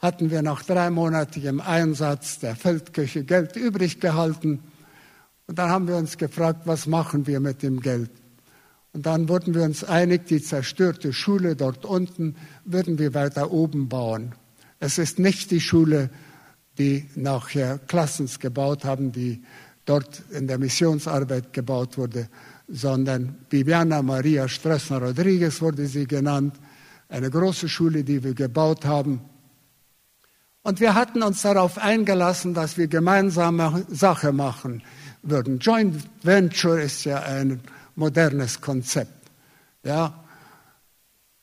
hatten 0.00 0.30
wir 0.30 0.42
nach 0.42 0.62
dreimonatigem 0.62 1.60
Einsatz 1.60 2.38
der 2.38 2.54
Feldküche 2.54 3.24
Geld 3.24 3.56
übrig 3.56 4.00
gehalten. 4.00 4.60
Und 5.46 5.58
dann 5.58 5.70
haben 5.70 5.88
wir 5.88 5.96
uns 5.96 6.18
gefragt, 6.18 6.62
was 6.66 6.86
machen 6.86 7.26
wir 7.26 7.40
mit 7.40 7.62
dem 7.62 7.80
Geld? 7.80 8.10
Und 8.92 9.06
dann 9.06 9.28
wurden 9.28 9.54
wir 9.54 9.62
uns 9.62 9.84
einig, 9.84 10.26
die 10.26 10.42
zerstörte 10.42 11.12
Schule 11.12 11.56
dort 11.56 11.84
unten 11.84 12.36
würden 12.64 12.98
wir 12.98 13.14
weiter 13.14 13.52
oben 13.52 13.88
bauen. 13.88 14.34
Es 14.80 14.98
ist 14.98 15.18
nicht 15.18 15.50
die 15.50 15.60
Schule, 15.60 16.10
die 16.78 17.08
nachher 17.14 17.78
Klassens 17.78 18.38
gebaut 18.38 18.84
haben, 18.84 19.12
die 19.12 19.42
dort 19.88 20.22
in 20.30 20.46
der 20.46 20.58
Missionsarbeit 20.58 21.52
gebaut 21.52 21.96
wurde, 21.96 22.28
sondern 22.68 23.36
Bibiana 23.48 24.02
Maria 24.02 24.48
Strössner 24.48 25.02
Rodriguez 25.02 25.60
wurde 25.62 25.86
sie 25.86 26.06
genannt, 26.06 26.56
eine 27.08 27.30
große 27.30 27.68
Schule, 27.68 28.04
die 28.04 28.22
wir 28.22 28.34
gebaut 28.34 28.84
haben. 28.84 29.20
Und 30.62 30.80
wir 30.80 30.94
hatten 30.94 31.22
uns 31.22 31.40
darauf 31.42 31.78
eingelassen, 31.78 32.52
dass 32.52 32.76
wir 32.76 32.88
gemeinsame 32.88 33.86
Sache 33.88 34.32
machen 34.32 34.82
würden. 35.22 35.58
Joint 35.58 35.96
Venture 36.22 36.82
ist 36.82 37.04
ja 37.04 37.22
ein 37.22 37.60
modernes 37.94 38.60
Konzept. 38.60 39.30
Ja, 39.82 40.24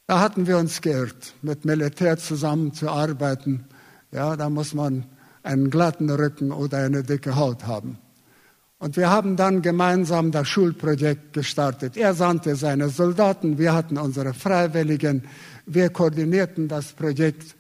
da 0.06 0.20
hatten 0.20 0.46
wir 0.46 0.60
uns 0.60 0.82
geirrt, 0.82 1.34
mit 1.42 1.66
Militär 1.66 2.18
zusammenzuarbeiten. 2.18 3.66
Ja, 4.12 4.36
da 4.36 4.52
muss 4.52 4.76
man 4.76 5.06
einen 5.42 5.72
glatten 5.72 6.12
Rücken 6.12 6.52
oder 6.52 6.78
eine 6.78 7.02
dicke 7.02 7.36
Haut 7.36 7.66
haben. 7.66 7.98
Und 8.78 8.98
wir 8.98 9.10
haben 9.10 9.36
dann 9.36 9.62
gemeinsam 9.62 10.32
das 10.32 10.48
Schulprojekt 10.50 11.34
gestartet. 11.34 11.96
Er 11.96 12.14
sandte 12.14 12.56
seine 12.56 12.90
Soldaten, 12.90 13.58
wir 13.58 13.74
hatten 13.74 13.98
unsere 13.98 14.34
Freiwilligen, 14.34 15.24
wir 15.66 15.90
koordinierten 15.90 16.68
das 16.68 16.92
Projekt. 16.92 17.56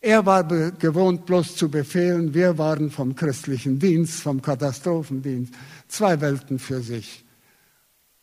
Er 0.00 0.26
war 0.26 0.44
gewohnt, 0.44 1.24
bloß 1.24 1.56
zu 1.56 1.70
befehlen, 1.70 2.34
wir 2.34 2.58
waren 2.58 2.90
vom 2.90 3.14
christlichen 3.14 3.78
Dienst, 3.78 4.20
vom 4.20 4.42
Katastrophendienst, 4.42 5.54
zwei 5.88 6.20
Welten 6.20 6.58
für 6.58 6.80
sich. 6.80 7.24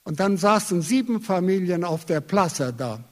Und 0.03 0.19
dann 0.19 0.37
saßen 0.37 0.81
sieben 0.81 1.21
Familien 1.21 1.83
auf 1.83 2.05
der 2.05 2.19
Plaza 2.21 2.73
da, 2.73 3.03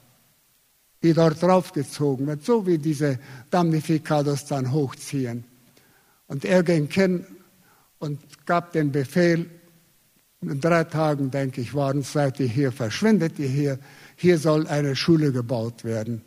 die 1.03 1.13
dort 1.13 1.41
draufgezogen 1.41 2.27
wird, 2.27 2.43
so 2.43 2.67
wie 2.67 2.77
diese 2.77 3.17
Damnificados 3.49 4.45
dann 4.45 4.71
hochziehen. 4.73 5.45
Und 6.27 6.43
er 6.45 6.63
ging 6.63 6.89
hin 6.89 7.25
und 8.01 8.19
gab 8.47 8.73
den 8.73 8.91
Befehl, 8.91 9.47
in 10.41 10.59
drei 10.59 10.83
Tagen, 10.85 11.29
denke 11.29 11.61
ich, 11.61 11.75
waren 11.75 11.99
es, 11.99 12.13
seid 12.13 12.39
ihr 12.39 12.47
hier, 12.47 12.71
verschwindet 12.71 13.37
ihr 13.37 13.47
hier, 13.47 13.79
hier 14.15 14.39
soll 14.39 14.65
eine 14.67 14.95
Schule 14.95 15.31
gebaut 15.31 15.83
werden. 15.83 16.23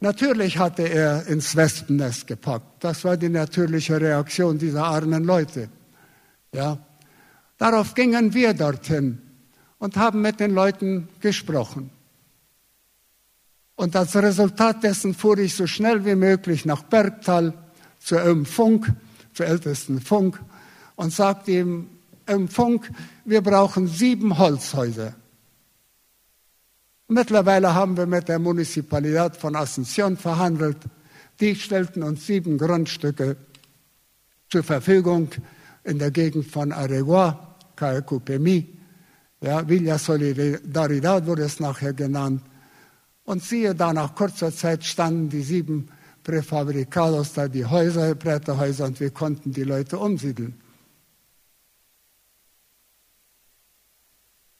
Natürlich 0.00 0.58
hatte 0.58 0.82
er 0.82 1.26
ins 1.26 1.56
Wespennest 1.56 2.26
gepackt. 2.26 2.84
Das 2.84 3.02
war 3.04 3.16
die 3.16 3.30
natürliche 3.30 3.98
Reaktion 3.98 4.58
dieser 4.58 4.84
armen 4.84 5.24
Leute. 5.24 5.70
Ja. 6.52 6.78
Darauf 7.56 7.94
gingen 7.94 8.34
wir 8.34 8.52
dorthin 8.52 9.22
und 9.78 9.96
haben 9.96 10.20
mit 10.20 10.38
den 10.38 10.52
Leuten 10.52 11.08
gesprochen. 11.20 11.90
Und 13.76 13.96
als 13.96 14.14
Resultat 14.14 14.82
dessen 14.82 15.14
fuhr 15.14 15.38
ich 15.38 15.54
so 15.54 15.66
schnell 15.66 16.04
wie 16.04 16.14
möglich 16.14 16.66
nach 16.66 16.82
Bergtal 16.82 17.54
zu 18.00 18.16
Öm 18.16 18.44
Funk, 18.44 18.92
zu 19.34 19.44
ältesten 19.44 20.00
Funk, 20.00 20.40
und 20.96 21.12
sagte 21.12 21.52
ihm, 21.52 21.88
Öm 22.28 22.48
Funk, 22.48 22.90
wir 23.24 23.40
brauchen 23.40 23.88
sieben 23.88 24.38
Holzhäuser. 24.38 25.14
Mittlerweile 27.08 27.74
haben 27.74 27.96
wir 27.96 28.06
mit 28.06 28.28
der 28.28 28.38
Municipalität 28.38 29.36
von 29.36 29.56
Asunción 29.56 30.16
verhandelt. 30.16 30.78
Die 31.40 31.56
stellten 31.56 32.02
uns 32.02 32.26
sieben 32.26 32.56
Grundstücke 32.58 33.36
zur 34.48 34.62
Verfügung 34.62 35.30
in 35.84 35.98
der 35.98 36.10
Gegend 36.10 36.46
von 36.46 36.72
Aregua, 36.72 37.56
Caecupemi. 37.76 38.78
Ja, 39.40 39.68
Villa 39.68 39.98
Solidaridad 39.98 41.26
wurde 41.26 41.42
es 41.42 41.58
nachher 41.58 41.92
genannt. 41.92 42.42
Und 43.24 43.42
siehe 43.42 43.74
da, 43.74 43.92
nach 43.92 44.14
kurzer 44.14 44.54
Zeit 44.54 44.84
standen 44.84 45.28
die 45.28 45.42
sieben 45.42 45.88
Präfabrikados 46.22 47.32
da, 47.34 47.48
die 47.48 47.64
Häuser, 47.64 48.14
Bretterhäuser, 48.14 48.86
und 48.86 49.00
wir 49.00 49.10
konnten 49.10 49.52
die 49.52 49.64
Leute 49.64 49.98
umsiedeln. 49.98 50.60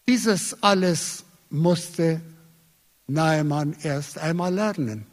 Dieses 0.08 0.62
alles 0.62 1.24
musste 1.50 2.20
Naemann 3.06 3.76
erst 3.82 4.18
einmal 4.18 4.52
lernen. 4.52 5.06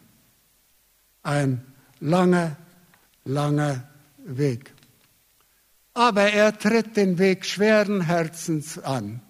Ein 1.21 1.65
langer, 1.99 2.57
langer 3.25 3.87
Weg. 4.17 4.73
Aber 5.93 6.31
er 6.31 6.57
tritt 6.57 6.97
den 6.97 7.17
Weg 7.17 7.45
schweren 7.45 8.01
Herzens 8.01 8.79
an 8.79 9.21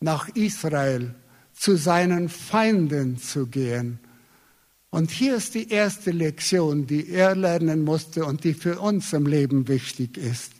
nach 0.00 0.28
Israel 0.30 1.14
zu 1.52 1.76
seinen 1.76 2.28
Feinden 2.28 3.18
zu 3.18 3.46
gehen. 3.46 3.98
Und 4.96 5.10
hier 5.10 5.36
ist 5.36 5.54
die 5.54 5.68
erste 5.68 6.10
Lektion, 6.10 6.86
die 6.86 7.10
er 7.10 7.36
lernen 7.36 7.84
musste 7.84 8.24
und 8.24 8.44
die 8.44 8.54
für 8.54 8.80
uns 8.80 9.12
im 9.12 9.26
Leben 9.26 9.68
wichtig 9.68 10.16
ist. 10.16 10.52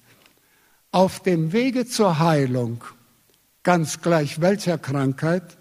Auf 0.90 1.22
dem 1.22 1.54
Wege 1.54 1.86
zur 1.86 2.18
Heilung, 2.18 2.84
ganz 3.62 4.02
gleich 4.02 4.42
welcher 4.42 4.76
Krankheit, 4.76 5.56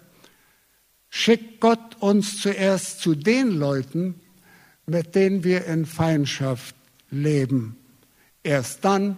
schickt 1.08 1.58
Gott 1.60 1.96
uns 2.00 2.38
zuerst 2.38 3.00
zu 3.00 3.14
den 3.14 3.52
Leuten, 3.52 4.20
mit 4.84 5.14
denen 5.14 5.42
wir 5.42 5.64
in 5.64 5.86
Feindschaft 5.86 6.76
leben. 7.10 7.78
Erst 8.42 8.84
dann 8.84 9.16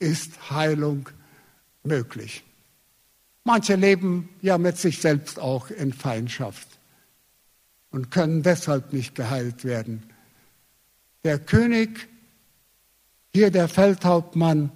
ist 0.00 0.50
Heilung 0.50 1.08
möglich. 1.82 2.44
Manche 3.44 3.76
leben 3.76 4.28
ja 4.42 4.58
mit 4.58 4.76
sich 4.76 5.00
selbst 5.00 5.38
auch 5.38 5.70
in 5.70 5.94
Feindschaft 5.94 6.71
und 7.92 8.10
können 8.10 8.42
deshalb 8.42 8.92
nicht 8.92 9.14
geheilt 9.14 9.64
werden. 9.64 10.02
Der 11.24 11.38
König, 11.38 12.08
hier 13.32 13.50
der 13.50 13.68
Feldhauptmann, 13.68 14.70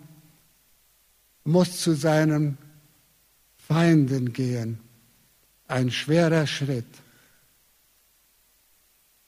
muss 1.44 1.80
zu 1.80 1.94
seinen 1.94 2.58
Feinden 3.56 4.32
gehen. 4.32 4.78
Ein 5.66 5.90
schwerer 5.90 6.46
Schritt. 6.46 6.86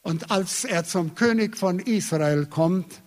Und 0.02 0.30
als 0.30 0.64
er 0.64 0.84
zum 0.84 1.16
König 1.16 1.56
von 1.56 1.80
Israel 1.80 2.46
kommt, 2.46 3.02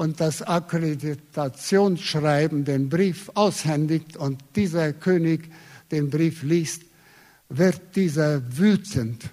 und 0.00 0.18
das 0.18 0.40
Akkreditationsschreiben, 0.40 2.64
den 2.64 2.88
Brief 2.88 3.30
aushändigt 3.34 4.16
und 4.16 4.42
dieser 4.56 4.94
König 4.94 5.52
den 5.90 6.08
Brief 6.08 6.42
liest, 6.42 6.84
wird 7.50 7.96
dieser 7.96 8.56
wütend. 8.56 9.28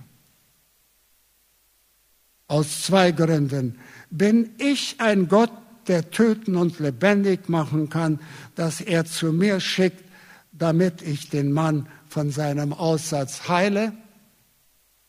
Aus 2.48 2.84
zwei 2.84 3.12
Gründen. 3.12 3.80
Bin 4.10 4.52
ich 4.58 4.96
ein 5.00 5.28
Gott, 5.28 5.52
der 5.88 6.12
töten 6.12 6.56
und 6.56 6.80
lebendig 6.80 7.50
machen 7.50 7.90
kann, 7.90 8.20
dass 8.56 8.82
er 8.82 9.06
zu 9.06 9.32
mir 9.32 9.60
schickt, 9.60 10.04
damit 10.52 11.02
ich 11.02 11.30
den 11.30 11.52
Mann 11.52 11.88
von 12.10 12.32
seinem 12.32 12.74
Aussatz 12.74 13.48
heile? 13.48 13.94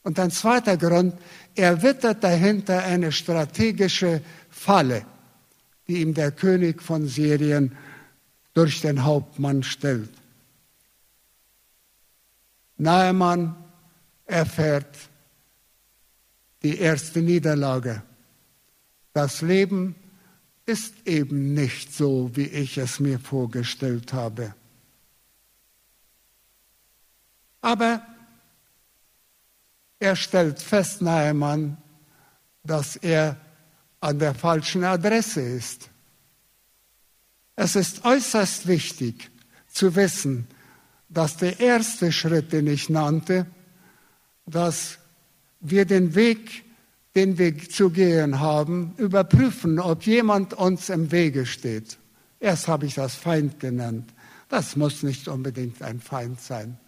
Und 0.03 0.19
ein 0.19 0.31
zweiter 0.31 0.77
Grund, 0.77 1.15
er 1.55 1.83
wittert 1.83 2.25
dahinter 2.25 2.85
eine 2.85 3.13
strategische 3.13 4.23
Falle, 4.51 5.05
die 5.87 6.01
ihm 6.01 6.15
der 6.15 6.33
König 6.33 6.83
von 6.83 7.07
Syrien 7.07 7.77
durch 8.55 8.81
den 8.81 9.05
Hauptmann 9.05 9.63
stellt. 9.63 10.11
Nahemann 12.77 13.57
erfährt 14.27 14.87
die 16.63 16.79
erste 16.79 17.21
Niederlage. 17.21 18.03
Das 19.13 19.43
Leben 19.43 19.95
ist 20.67 21.07
eben 21.07 21.55
nicht 21.55 21.95
so, 21.95 22.31
wie 22.35 22.47
ich 22.47 22.79
es 22.79 23.01
mir 23.01 23.19
vorgestellt 23.19 24.13
habe. 24.13 24.55
Aber 27.61 28.03
er 29.99 30.15
stellt 30.15 30.61
fest, 30.61 31.03
Nahemann, 31.03 31.77
dass 32.63 32.97
er 32.97 33.37
an 34.01 34.19
der 34.19 34.35
falschen 34.35 34.85
Adresse 34.85 35.41
ist. 35.41 35.91
Es 37.57 37.75
ist 37.75 38.05
äußerst 38.05 38.69
wichtig 38.69 39.31
zu 39.67 39.97
wissen, 39.97 40.47
dass 41.09 41.37
der 41.37 41.59
erste 41.59 42.13
Schritt, 42.13 42.53
den 42.53 42.67
ich 42.69 42.89
nannte, 42.89 43.47
dass 44.47 44.99
wir 45.61 45.85
den 45.85 46.15
Weg, 46.15 46.65
den 47.15 47.39
wir 47.39 47.59
zu 47.59 47.91
gehen 47.91 48.41
haben, 48.41 48.95
überprüfen, 48.97 49.81
ob 49.81 50.05
jemand 50.05 50.55
uns 50.55 50.89
im 50.89 51.11
Wege 51.11 51.47
steht. 51.47 51.99
Erst 52.41 52.69
habe 52.69 52.87
ich 52.87 52.95
das 52.95 53.15
Feind 53.15 53.59
genannt. 53.61 54.13
Das 54.49 54.77
muss 54.77 55.03
nicht 55.03 55.29
unbedingt 55.29 55.83
ein 55.83 56.01
Feind 56.01 56.41
sein. 56.41 56.79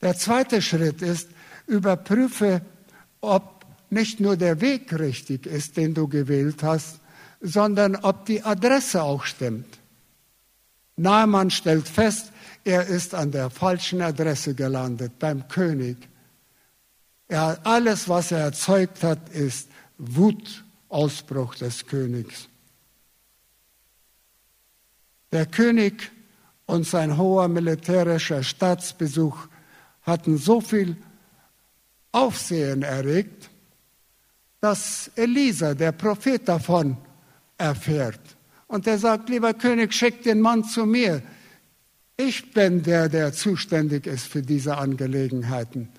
Der 0.00 0.16
zweite 0.16 0.60
Schritt 0.60 1.02
ist, 1.02 1.30
überprüfe, 1.66 2.60
ob 3.20 3.64
nicht 3.90 4.20
nur 4.20 4.36
der 4.36 4.60
Weg 4.60 4.92
richtig 4.98 5.46
ist, 5.46 5.76
den 5.76 5.94
du 5.94 6.08
gewählt 6.08 6.62
hast, 6.62 7.00
sondern 7.40 7.96
ob 7.96 8.26
die 8.26 8.42
Adresse 8.42 9.02
auch 9.02 9.24
stimmt. 9.24 9.78
Naaman 10.96 11.50
stellt 11.50 11.88
fest, 11.88 12.32
er 12.64 12.86
ist 12.86 13.14
an 13.14 13.30
der 13.30 13.50
falschen 13.50 14.00
Adresse 14.02 14.54
gelandet, 14.54 15.18
beim 15.18 15.46
König. 15.48 15.96
Er, 17.28 17.58
alles, 17.64 18.08
was 18.08 18.32
er 18.32 18.38
erzeugt 18.38 19.02
hat, 19.02 19.28
ist 19.30 19.68
Wutausbruch 19.98 21.56
des 21.56 21.86
Königs. 21.86 22.48
Der 25.32 25.46
König 25.46 26.10
und 26.66 26.86
sein 26.86 27.16
hoher 27.16 27.48
militärischer 27.48 28.42
Staatsbesuch 28.42 29.48
hatten 30.02 30.38
so 30.38 30.60
viel 30.60 30.96
Aufsehen 32.12 32.82
erregt, 32.82 33.50
dass 34.60 35.10
Elisa, 35.16 35.74
der 35.74 35.92
Prophet 35.92 36.48
davon, 36.48 36.96
erfährt. 37.58 38.20
Und 38.66 38.86
er 38.86 38.98
sagt, 38.98 39.28
lieber 39.28 39.54
König, 39.54 39.92
schick 39.92 40.22
den 40.22 40.40
Mann 40.40 40.64
zu 40.64 40.86
mir. 40.86 41.22
Ich 42.16 42.52
bin 42.52 42.82
der, 42.82 43.08
der 43.08 43.32
zuständig 43.32 44.06
ist 44.06 44.26
für 44.26 44.42
diese 44.42 44.78
Angelegenheiten. 44.78 45.90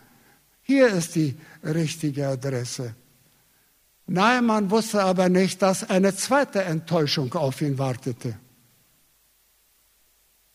Hier 0.67 0.89
ist 0.89 1.15
die 1.15 1.33
richtige 1.63 2.27
Adresse. 2.27 2.93
Naaman 4.05 4.69
wusste 4.69 5.01
aber 5.01 5.29
nicht, 5.29 5.61
dass 5.61 5.89
eine 5.89 6.13
zweite 6.13 6.61
Enttäuschung 6.61 7.33
auf 7.35 7.61
ihn 7.61 7.77
wartete. 7.77 8.35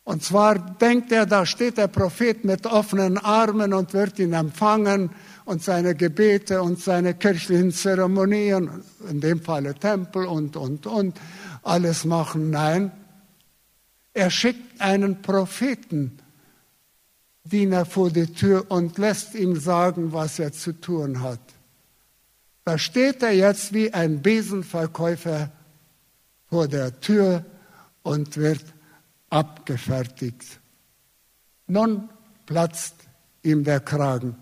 Und 0.05 0.23
zwar 0.23 0.59
denkt 0.59 1.13
er, 1.13 1.25
da 1.25 1.47
steht 1.47 1.79
der 1.79 1.87
Prophet 1.87 2.45
mit 2.45 2.67
offenen 2.67 3.17
Armen 3.17 3.73
und 3.73 3.95
wird 3.95 4.19
ihn 4.19 4.35
empfangen 4.35 5.09
und 5.47 5.63
seine 5.63 5.95
Gebete 5.95 6.61
und 6.61 6.79
seine 6.79 7.15
kirchlichen 7.15 7.73
Zeremonien, 7.73 8.83
in 9.09 9.19
dem 9.19 9.41
Falle 9.41 9.75
Tempel 9.75 10.27
und, 10.27 10.57
und, 10.57 10.87
und, 10.87 11.19
alles 11.63 12.05
machen. 12.05 12.51
Nein, 12.51 12.93
er 14.13 14.31
schickt 14.31 14.79
einen 14.79 15.23
Propheten, 15.23 16.19
Diener 17.45 17.85
vor 17.85 18.11
die 18.11 18.33
Tür 18.33 18.71
und 18.71 18.99
lässt 18.99 19.35
ihm 19.35 19.59
sagen, 19.59 20.13
was 20.13 20.39
er 20.39 20.53
zu 20.53 20.73
tun 20.73 21.23
hat. 21.23 21.41
Da 22.65 22.79
steht 22.79 23.23
er 23.23 23.33
jetzt 23.33 23.73
wie 23.73 23.93
ein 23.93 24.23
Besenverkäufer 24.23 25.51
vor 26.49 26.69
der 26.69 27.01
Tür 27.01 27.45
und 28.03 28.37
wird 28.37 28.65
abgefertigt. 29.31 30.61
Nun 31.67 32.09
platzt 32.47 32.95
ihm 33.43 33.65
der 33.65 33.81
Kragen. 33.81 34.37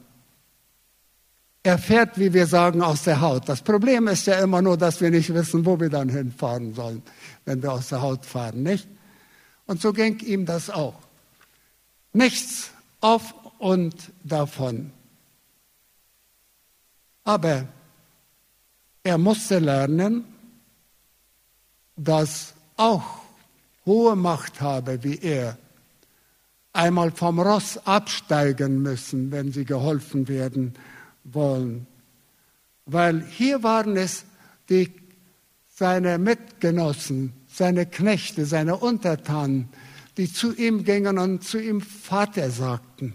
Er 1.63 1.79
fährt, 1.79 2.19
wie 2.19 2.33
wir 2.33 2.47
sagen, 2.47 2.83
aus 2.83 3.05
der 3.05 3.21
Haut. 3.21 3.49
Das 3.49 3.61
Problem 3.61 4.09
ist 4.09 4.27
ja 4.27 4.43
immer 4.43 4.63
nur, 4.63 4.79
dass 4.79 5.01
wir 5.01 5.11
nicht 5.11 5.33
wissen, 5.33 5.65
wo 5.67 5.79
wir 5.79 5.91
dann 5.91 6.09
hinfahren 6.09 6.75
sollen, 6.75 7.03
wenn 7.45 7.63
wir 7.63 7.73
aus 7.73 7.89
der 7.89 8.01
Haut 8.01 8.25
fahren, 8.25 8.63
nicht? 8.63 8.89
Und 9.67 9.81
so 9.81 9.93
ging 9.93 10.19
ihm 10.21 10.47
das 10.47 10.71
auch. 10.71 10.99
Nichts 12.13 12.71
auf 13.01 13.35
und 13.59 13.95
davon. 14.25 14.93
Aber 17.25 17.67
er 19.03 19.19
musste 19.19 19.59
lernen, 19.59 20.25
dass 21.97 22.55
auch 22.77 23.21
hohe 23.87 24.17
Machthaber 24.17 25.03
wie 25.03 25.19
er 25.19 25.59
einmal 26.73 27.11
vom 27.11 27.41
Ross 27.41 27.79
absteigen 27.87 28.83
müssen, 28.83 29.31
wenn 29.31 29.53
sie 29.53 29.65
geholfen 29.65 30.29
werden 30.29 30.75
wollen. 31.25 31.87
Weil 32.87 33.23
hier 33.25 33.63
waren 33.63 33.97
es 33.97 34.25
die, 34.69 34.93
seine 35.69 36.19
Mitgenossen, 36.19 37.33
seine 37.49 37.87
Knechte, 37.87 38.47
seine 38.47 38.77
Untertanen, 38.77 39.69
die 40.21 40.31
zu 40.31 40.55
ihm 40.55 40.85
gingen 40.85 41.17
und 41.17 41.43
zu 41.43 41.59
ihm 41.59 41.81
Vater 41.81 42.51
sagten. 42.51 43.15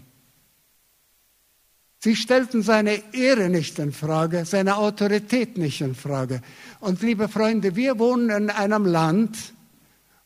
Sie 2.00 2.16
stellten 2.16 2.62
seine 2.62 3.00
Ehre 3.14 3.48
nicht 3.48 3.78
in 3.78 3.92
Frage, 3.92 4.44
seine 4.44 4.76
Autorität 4.76 5.56
nicht 5.56 5.80
in 5.82 5.94
Frage. 5.94 6.42
Und 6.80 7.02
liebe 7.02 7.28
Freunde, 7.28 7.76
wir 7.76 8.00
wohnen 8.00 8.30
in 8.30 8.50
einem 8.50 8.86
Land, 8.86 9.38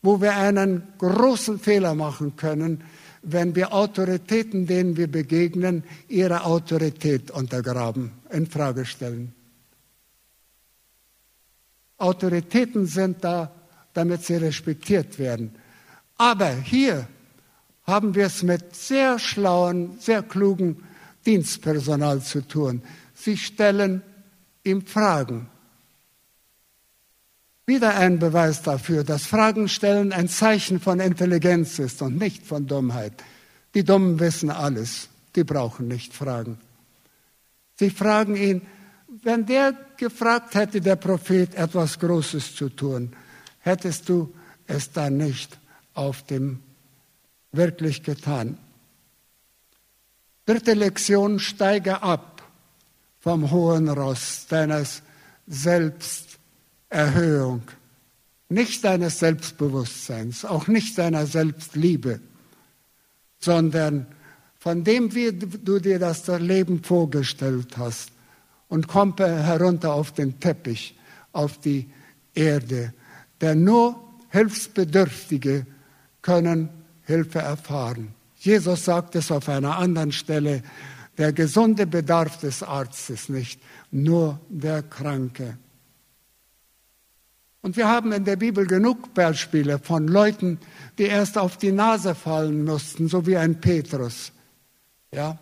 wo 0.01 0.23
wir 0.23 0.35
einen 0.37 0.83
großen 0.97 1.59
Fehler 1.59 1.95
machen 1.95 2.37
können, 2.37 2.83
wenn 3.23 3.55
wir 3.55 3.75
Autoritäten, 3.75 4.67
denen 4.67 4.97
wir 4.97 5.09
begegnen, 5.09 5.85
ihre 6.09 6.45
Autorität 6.45 7.31
untergraben, 7.31 8.13
in 8.31 8.47
Frage 8.47 8.87
stellen. 8.87 9.35
Autoritäten 11.99 12.87
sind 12.87 13.23
da, 13.23 13.53
damit 13.93 14.25
sie 14.25 14.37
respektiert 14.37 15.19
werden. 15.19 15.60
Aber 16.21 16.51
hier 16.51 17.09
haben 17.85 18.15
wir 18.15 18.27
es 18.27 18.43
mit 18.43 18.77
sehr 18.77 19.19
schlauen, 19.19 19.99
sehr 20.01 20.23
klugen 20.23 20.85
Dienstpersonal 21.25 22.21
zu 22.21 22.47
tun. 22.47 22.83
Sie 23.15 23.39
stellen 23.39 24.03
ihm 24.63 24.85
Fragen. 24.85 25.49
Wieder 27.65 27.97
ein 27.97 28.19
Beweis 28.19 28.61
dafür, 28.61 29.03
dass 29.03 29.25
Fragen 29.25 29.67
stellen 29.67 30.13
ein 30.13 30.29
Zeichen 30.29 30.79
von 30.79 31.01
Intelligenz 31.01 31.79
ist 31.79 32.03
und 32.03 32.19
nicht 32.19 32.47
von 32.47 32.67
Dummheit. 32.67 33.15
Die 33.75 33.83
Dummen 33.83 34.21
wissen 34.21 34.51
alles, 34.51 35.09
die 35.35 35.45
brauchen 35.45 35.89
nicht 35.89 36.13
fragen. 36.13 36.59
Sie 37.79 37.89
fragen 37.89 38.37
ihn, 38.37 38.61
wenn 39.23 39.47
der 39.47 39.73
gefragt 39.97 40.55
hätte, 40.55 40.83
der 40.83 40.97
Prophet, 40.97 41.55
etwas 41.55 41.99
Großes 41.99 42.57
zu 42.57 42.69
tun, 42.69 43.17
hättest 43.61 44.11
du 44.11 44.35
es 44.67 44.93
dann 44.93 45.17
nicht 45.17 45.60
auf 46.01 46.23
dem 46.23 46.61
wirklich 47.53 48.03
getan. 48.03 48.57
Dritte 50.47 50.73
Lektion, 50.73 51.39
steige 51.39 52.03
ab 52.03 52.43
vom 53.21 53.51
hohen 53.51 53.89
Ross 53.91 54.47
deines 54.49 55.03
Selbst 55.47 56.39
Erhöhung, 56.89 57.63
nicht 58.49 58.83
deines 58.83 59.19
Selbstbewusstseins, 59.19 60.45
auch 60.47 60.69
nicht 60.69 60.97
deiner 60.97 61.27
Selbstliebe, 61.27 62.21
sondern 63.39 64.07
von 64.59 64.83
dem, 64.83 65.15
wie 65.15 65.33
du 65.33 65.79
dir 65.81 65.99
das 65.99 66.27
Leben 66.27 66.83
vorgestellt 66.83 67.77
hast 67.77 68.11
und 68.69 68.89
komm 68.89 69.15
herunter 69.19 69.93
auf 69.93 70.13
den 70.13 70.41
Teppich, 70.41 70.99
auf 71.33 71.59
die 71.59 71.91
Erde. 72.35 72.95
Denn 73.41 73.65
nur 73.65 74.03
Hilfsbedürftige 74.31 75.67
können 76.23 76.69
Hilfe 77.03 77.41
erfahren. 77.41 78.15
Jesus 78.37 78.85
sagt 78.85 79.15
es 79.17 79.31
auf 79.31 79.49
einer 79.49 79.77
anderen 79.77 80.13
Stelle, 80.13 80.63
Der 81.21 81.35
Gesunde 81.35 81.87
bedarf 81.87 82.39
des 82.39 82.63
Arztes 82.63 83.29
nicht, 83.29 83.61
nur 83.91 84.41
der 84.49 84.83
Kranke. 84.83 85.59
Und 87.61 87.77
wir 87.77 87.89
haben 87.89 88.13
in 88.13 88.25
der 88.25 88.37
Bibel 88.37 88.67
genug 88.67 89.13
Beispiele 89.13 89.79
von 89.79 90.09
Leuten, 90.09 90.59
die 90.97 91.03
erst 91.03 91.37
auf 91.37 91.59
die 91.59 91.73
Nase 91.73 92.15
fallen 92.15 92.65
mussten, 92.65 93.09
so 93.09 93.27
wie 93.27 93.37
ein 93.37 93.61
Petrus, 93.61 94.33
ja, 95.13 95.39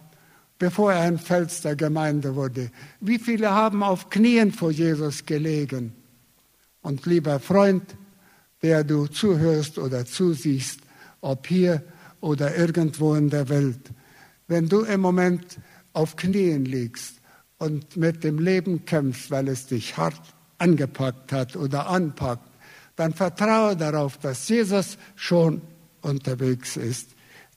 bevor 0.59 0.95
er 0.95 1.03
ein 1.03 1.19
Fels 1.19 1.61
der 1.61 1.77
Gemeinde 1.77 2.35
wurde. 2.35 2.73
Wie 2.99 3.21
viele 3.21 3.53
haben 3.53 3.85
auf 3.85 4.11
Knien 4.11 4.51
vor 4.51 4.73
Jesus 4.73 5.27
gelegen? 5.27 5.93
Und 6.83 7.07
lieber 7.07 7.39
Freund, 7.39 7.85
der 8.63 8.85
du 8.85 9.07
zuhörst 9.07 9.79
oder 9.79 10.05
zusiehst, 10.05 10.81
ob 11.21 11.47
hier 11.47 11.83
oder 12.21 12.57
irgendwo 12.57 13.15
in 13.15 13.31
der 13.31 13.49
Welt, 13.49 13.91
wenn 14.47 14.69
du 14.69 14.83
im 14.83 15.01
Moment 15.01 15.59
auf 15.93 16.17
Knien 16.17 16.65
liegst 16.65 17.21
und 17.59 17.97
mit 17.97 18.25
dem 18.25 18.39
Leben 18.39 18.85
kämpfst, 18.85 19.31
weil 19.31 19.49
es 19.49 19.67
dich 19.67 19.97
hart 19.97 20.21
angepackt 20.59 21.33
hat 21.33 21.57
oder 21.57 21.89
anpackt, 21.89 22.49
dann 22.97 23.15
vertraue 23.15 23.77
darauf, 23.77 24.19
dass 24.19 24.49
Jesus 24.49 24.99
schon 25.15 25.63
unterwegs 26.03 26.77
ist, 26.77 27.11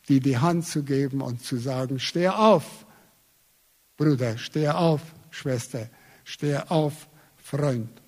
dir 0.08 0.20
die 0.20 0.38
Hand 0.38 0.68
zu 0.68 0.84
geben 0.84 1.22
und 1.22 1.44
zu 1.44 1.58
sagen, 1.58 2.00
steh 2.00 2.30
auf, 2.30 2.86
Bruder, 3.98 4.38
steh 4.38 4.70
auf, 4.70 5.02
Schwester, 5.30 5.90
steh 6.24 6.58
auf, 6.58 7.08
Freund. 7.38 8.01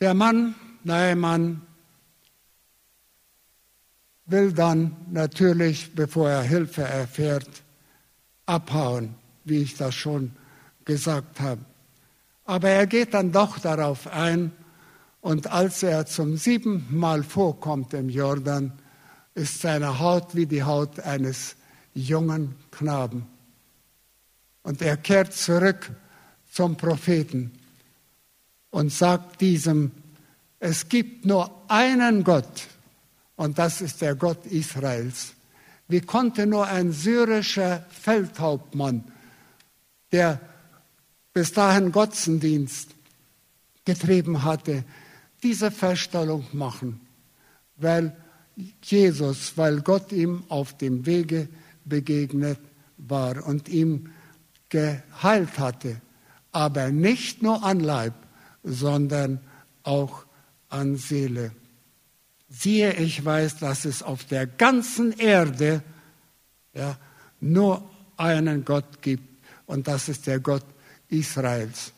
Der 0.00 0.14
Mann, 0.14 0.54
Naaman, 0.84 1.62
will 4.26 4.52
dann 4.52 4.96
natürlich, 5.10 5.94
bevor 5.94 6.28
er 6.30 6.42
Hilfe 6.42 6.82
erfährt, 6.82 7.48
abhauen 8.44 9.14
wie 9.46 9.62
ich 9.62 9.76
das 9.76 9.94
schon 9.94 10.32
gesagt 10.84 11.40
habe. 11.40 11.64
Aber 12.44 12.68
er 12.68 12.86
geht 12.86 13.14
dann 13.14 13.32
doch 13.32 13.58
darauf 13.58 14.06
ein 14.08 14.52
und 15.20 15.50
als 15.50 15.82
er 15.82 16.06
zum 16.06 16.36
siebten 16.36 16.86
Mal 16.90 17.22
vorkommt 17.22 17.94
im 17.94 18.08
Jordan, 18.08 18.72
ist 19.34 19.60
seine 19.60 19.98
Haut 19.98 20.34
wie 20.34 20.46
die 20.46 20.62
Haut 20.62 21.00
eines 21.00 21.56
jungen 21.94 22.54
Knaben. 22.70 23.26
Und 24.62 24.82
er 24.82 24.96
kehrt 24.96 25.32
zurück 25.32 25.90
zum 26.50 26.76
Propheten 26.76 27.52
und 28.76 28.92
sagt 28.92 29.40
diesem, 29.40 29.90
es 30.60 30.90
gibt 30.90 31.24
nur 31.24 31.50
einen 31.68 32.24
Gott 32.24 32.66
und 33.36 33.58
das 33.58 33.80
ist 33.80 34.02
der 34.02 34.14
Gott 34.14 34.44
Israels. 34.44 35.32
Wie 35.88 36.02
konnte 36.02 36.46
nur 36.46 36.66
ein 36.66 36.92
syrischer 36.92 37.86
Feldhauptmann 37.88 39.04
der 40.12 40.40
bis 41.32 41.54
dahin 41.54 41.90
Gotzendienst 41.90 42.90
getrieben 43.86 44.44
hatte, 44.44 44.84
diese 45.42 45.70
Feststellung 45.70 46.44
machen, 46.52 47.00
weil 47.78 48.14
Jesus, 48.82 49.56
weil 49.56 49.80
Gott 49.80 50.12
ihm 50.12 50.44
auf 50.50 50.76
dem 50.76 51.06
Wege 51.06 51.48
begegnet 51.86 52.60
war 52.98 53.46
und 53.46 53.70
ihm 53.70 54.12
geheilt 54.68 55.58
hatte, 55.58 56.02
aber 56.52 56.90
nicht 56.90 57.42
nur 57.42 57.64
an 57.64 57.80
Leib, 57.80 58.25
sondern 58.66 59.40
auch 59.84 60.26
an 60.68 60.96
Seele. 60.96 61.52
Siehe, 62.48 62.92
ich 62.94 63.24
weiß, 63.24 63.58
dass 63.58 63.84
es 63.84 64.02
auf 64.02 64.24
der 64.24 64.46
ganzen 64.46 65.12
Erde 65.12 65.82
ja, 66.74 66.98
nur 67.40 67.88
einen 68.16 68.64
Gott 68.64 69.00
gibt 69.00 69.24
und 69.66 69.88
das 69.88 70.08
ist 70.08 70.26
der 70.26 70.40
Gott 70.40 70.64
Israels. 71.08 71.92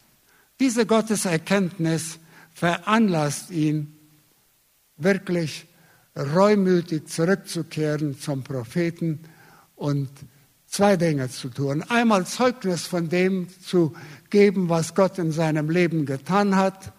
Diese 0.61 0.87
Gotteserkenntnis 0.87 2.19
veranlasst 2.53 3.51
ihn, 3.51 3.95
wirklich 4.97 5.67
reumütig 6.17 7.07
zurückzukehren 7.07 8.19
zum 8.19 8.43
Propheten 8.43 9.21
und 9.77 10.11
zwei 10.69 10.97
Dinge 10.97 11.29
zu 11.31 11.49
tun. 11.49 11.83
Einmal 11.89 12.27
Zeugnis 12.27 12.87
von 12.87 13.09
dem 13.09 13.49
zu 13.63 13.95
geben, 14.31 14.69
was 14.69 14.95
Gott 14.95 15.19
in 15.19 15.33
seinem 15.33 15.71
Leben 15.71 16.07
getan 16.07 16.57
hat. 16.57 16.93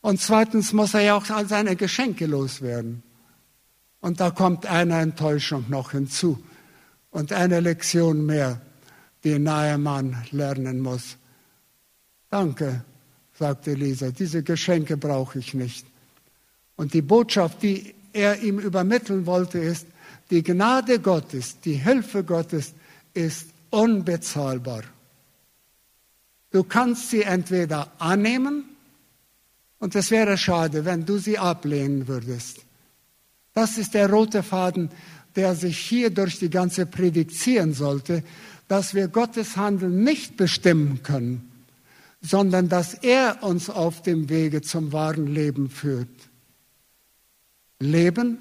Und 0.00 0.20
zweitens 0.20 0.72
muss 0.72 0.94
er 0.94 1.00
ja 1.00 1.16
auch 1.16 1.28
all 1.30 1.46
seine 1.46 1.76
Geschenke 1.76 2.26
loswerden. 2.26 3.02
Und 4.00 4.20
da 4.20 4.30
kommt 4.30 4.66
eine 4.66 5.00
Enttäuschung 5.00 5.64
noch 5.68 5.92
hinzu 5.92 6.42
und 7.10 7.32
eine 7.32 7.60
Lektion 7.60 8.26
mehr 8.26 8.60
die 9.24 9.38
Nahemann 9.38 10.22
lernen 10.30 10.80
muss. 10.80 11.16
Danke, 12.28 12.84
sagte 13.38 13.70
Elisa, 13.70 14.10
diese 14.10 14.42
Geschenke 14.42 14.96
brauche 14.96 15.38
ich 15.38 15.54
nicht. 15.54 15.86
Und 16.76 16.92
die 16.92 17.02
Botschaft, 17.02 17.62
die 17.62 17.94
er 18.12 18.42
ihm 18.42 18.58
übermitteln 18.58 19.26
wollte, 19.26 19.58
ist, 19.58 19.86
die 20.30 20.42
Gnade 20.42 20.98
Gottes, 20.98 21.60
die 21.60 21.74
Hilfe 21.74 22.24
Gottes 22.24 22.74
ist 23.14 23.48
unbezahlbar. 23.70 24.82
Du 26.50 26.62
kannst 26.62 27.10
sie 27.10 27.22
entweder 27.22 27.90
annehmen, 27.98 28.64
und 29.80 29.94
es 29.94 30.10
wäre 30.10 30.38
schade, 30.38 30.84
wenn 30.84 31.04
du 31.04 31.18
sie 31.18 31.38
ablehnen 31.38 32.08
würdest. 32.08 32.60
Das 33.52 33.76
ist 33.76 33.94
der 33.94 34.08
rote 34.08 34.42
Faden, 34.42 34.88
der 35.36 35.54
sich 35.54 35.78
hier 35.78 36.10
durch 36.10 36.38
die 36.38 36.48
ganze 36.50 36.86
Predigt 36.86 37.32
ziehen 37.32 37.74
sollte, 37.74 38.22
dass 38.68 38.94
wir 38.94 39.08
Gottes 39.08 39.56
Handeln 39.56 40.02
nicht 40.02 40.36
bestimmen 40.36 41.02
können, 41.02 41.50
sondern 42.22 42.68
dass 42.68 42.94
er 42.94 43.42
uns 43.42 43.68
auf 43.68 44.00
dem 44.00 44.28
Wege 44.28 44.62
zum 44.62 44.92
wahren 44.92 45.26
Leben 45.26 45.68
führt. 45.68 46.08
Leben, 47.78 48.38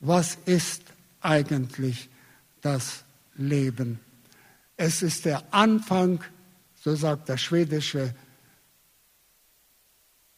was 0.00 0.38
ist 0.46 0.82
eigentlich 1.20 2.08
das 2.62 3.04
Leben? 3.36 4.00
Es 4.76 5.02
ist 5.02 5.24
der 5.24 5.42
Anfang, 5.52 6.22
so 6.74 6.94
sagt 6.94 7.28
der 7.28 7.36
schwedische, 7.36 8.14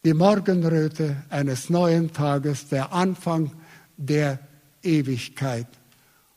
die 0.05 0.15
Morgenröte 0.15 1.17
eines 1.31 1.71
neuen 1.71 2.13
Tages, 2.13 2.69
der 2.69 2.93
Anfang 2.93 3.53
der 3.97 4.39
Ewigkeit. 4.83 5.67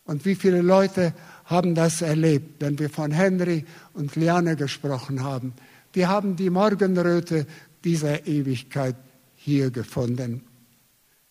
Und 0.05 0.23
wie 0.23 0.35
viele 0.35 0.61
Leute 0.61 1.13
haben 1.45 1.75
das 1.75 2.01
erlebt, 2.01 2.61
wenn 2.61 2.79
wir 2.79 2.89
von 2.89 3.11
Henry 3.11 3.65
und 3.93 4.15
Liane 4.15 4.55
gesprochen 4.55 5.23
haben. 5.23 5.53
Die 5.95 6.07
haben 6.07 6.35
die 6.35 6.49
Morgenröte 6.49 7.45
dieser 7.83 8.25
Ewigkeit 8.25 8.95
hier 9.35 9.71
gefunden. 9.71 10.43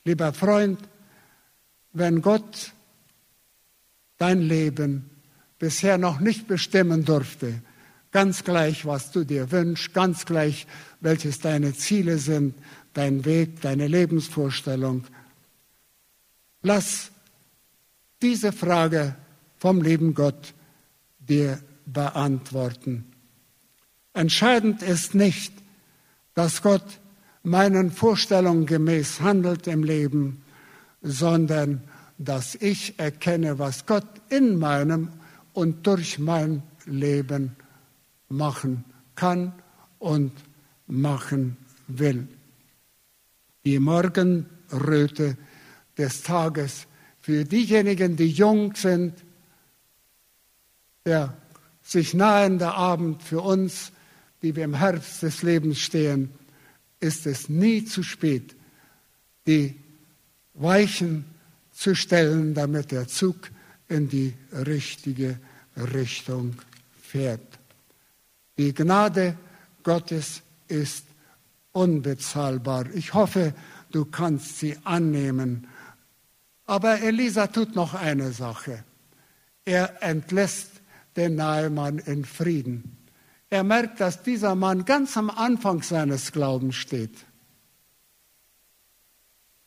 Lieber 0.05 0.33
Freund, 0.33 0.79
wenn 1.93 2.23
Gott 2.23 2.73
dein 4.19 4.41
Leben 4.41 5.11
bisher 5.59 5.99
noch 5.99 6.21
nicht 6.21 6.47
bestimmen 6.49 7.05
durfte, 7.05 7.61
ganz 8.13 8.45
gleich, 8.45 8.87
was 8.87 9.11
du 9.11 9.25
dir 9.25 9.51
wünschst, 9.51 9.93
ganz 9.93 10.25
gleich, 10.25 10.67
welches 11.01 11.41
deine 11.41 11.75
Ziele 11.75 12.19
sind, 12.19 12.55
dein 12.95 13.25
Weg, 13.25 13.61
deine 13.61 13.87
Lebensvorstellung, 13.87 15.05
lass 16.63 17.11
diese 18.23 18.53
Frage 18.53 19.15
vom 19.59 19.83
lieben 19.83 20.15
Gott 20.15 20.55
dir 21.19 21.61
beantworten. 21.85 23.05
Entscheidend 24.15 24.83
ist 24.83 25.15
nicht, 25.15 25.53
dass 26.35 26.63
Gott 26.63 27.01
meinen 27.43 27.91
Vorstellungen 27.91 28.67
gemäß 28.67 29.21
handelt 29.21 29.67
im 29.67 29.85
Leben, 29.85 30.43
sondern 31.03 31.83
dass 32.19 32.55
ich 32.55 32.99
erkenne, 32.99 33.59
was 33.59 33.87
Gott 33.87 34.07
in 34.31 34.59
meinem 34.59 35.11
und 35.57 35.87
durch 35.87 36.19
mein 36.19 36.63
Leben 36.85 37.57
machen 38.29 38.85
kann 39.15 39.55
und 39.99 40.33
machen 40.87 41.57
will. 41.89 42.29
Die 43.65 43.79
Morgenröte 43.79 45.39
des 45.97 46.23
Tages 46.23 46.87
für 47.21 47.45
diejenigen, 47.45 48.17
die 48.17 48.29
jung 48.29 48.75
sind, 48.75 49.15
der 51.07 51.35
sich 51.83 52.13
nahende 52.13 52.75
Abend 52.75 53.23
für 53.23 53.41
uns, 53.41 53.93
die 54.43 54.55
wir 54.55 54.65
im 54.65 54.75
Herbst 54.75 55.23
des 55.23 55.43
Lebens 55.43 55.81
stehen, 55.81 56.33
ist 57.01 57.27
es 57.27 57.49
nie 57.49 57.83
zu 57.87 58.03
spät, 58.03 58.55
die 59.47 59.75
Weichen 60.53 61.25
zu 61.73 61.95
stellen, 61.95 62.53
damit 62.53 62.93
der 62.93 63.09
Zug 63.09 63.51
in 63.89 64.09
die 64.11 64.35
richtige 64.53 65.39
Richtung 65.77 66.57
fährt. 67.03 67.59
Die 68.59 68.73
Gnade 68.73 69.37
Gottes 69.83 70.43
ist 70.69 71.05
unbezahlbar. 71.73 72.87
Ich 72.95 73.15
hoffe, 73.15 73.55
du 73.91 74.05
kannst 74.05 74.59
sie 74.59 74.77
annehmen 74.85 75.69
Aber 76.67 77.01
Elisa 77.01 77.47
tut 77.47 77.77
noch 77.77 77.95
eine 77.95 78.33
Sache. 78.33 78.85
Er 79.65 80.03
entlässt 80.03 80.71
den 81.17 81.37
Nahemann 81.37 81.99
in 81.99 82.25
Frieden. 82.25 82.99
Er 83.49 83.63
merkt, 83.63 84.01
dass 84.01 84.23
dieser 84.23 84.57
Mann 84.57 84.85
ganz 84.85 85.17
am 85.17 85.31
Anfang 85.31 85.83
seines 85.83 86.33
Glaubens 86.33 86.75
steht 86.75 87.25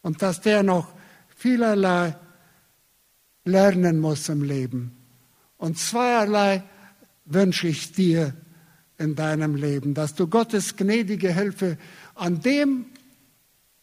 und 0.01 0.21
dass 0.21 0.41
der 0.41 0.63
noch 0.63 0.93
vielerlei 1.35 2.15
lernen 3.45 3.99
muss 3.99 4.27
im 4.27 4.43
Leben. 4.43 4.98
Und 5.59 5.77
zweierlei 5.77 6.63
wünsche 7.25 7.67
ich 7.67 7.91
dir 7.91 8.33
in 8.97 9.15
deinem 9.15 9.55
Leben, 9.55 9.93
dass 9.93 10.15
du 10.15 10.27
Gottes 10.27 10.75
gnädige 10.75 11.33
Hilfe 11.33 11.77
an 12.15 12.39
dem, 12.39 12.85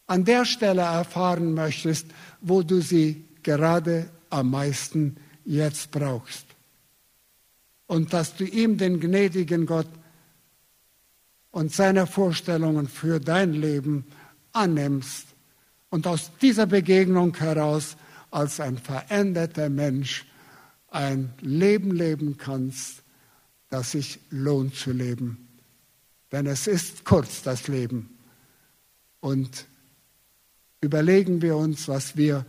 an 0.06 0.24
der 0.24 0.44
Stelle 0.46 0.82
erfahren 0.82 1.54
möchtest, 1.54 2.06
wo 2.40 2.62
du 2.62 2.80
sie 2.80 3.24
gerade 3.42 4.08
am 4.30 4.50
meisten 4.50 5.16
jetzt 5.44 5.90
brauchst. 5.90 6.46
Und 7.86 8.12
dass 8.12 8.34
du 8.34 8.44
ihm 8.44 8.78
den 8.78 8.98
gnädigen 8.98 9.66
Gott 9.66 9.88
und 11.50 11.72
seine 11.72 12.06
Vorstellungen 12.06 12.88
für 12.88 13.20
dein 13.20 13.52
Leben 13.52 14.06
annimmst 14.52 15.26
und 15.90 16.06
aus 16.06 16.30
dieser 16.40 16.66
Begegnung 16.66 17.36
heraus 17.36 17.96
als 18.30 18.60
ein 18.60 18.78
veränderter 18.78 19.68
Mensch 19.68 20.26
ein 20.96 21.32
Leben 21.40 21.94
leben 21.94 22.38
kannst, 22.38 23.02
das 23.68 23.92
sich 23.92 24.18
lohnt 24.30 24.74
zu 24.74 24.92
leben. 24.92 25.46
Denn 26.32 26.46
es 26.46 26.66
ist 26.66 27.04
kurz, 27.04 27.42
das 27.42 27.68
Leben. 27.68 28.18
Und 29.20 29.66
überlegen 30.80 31.42
wir 31.42 31.56
uns, 31.56 31.86
was 31.86 32.16
wir 32.16 32.46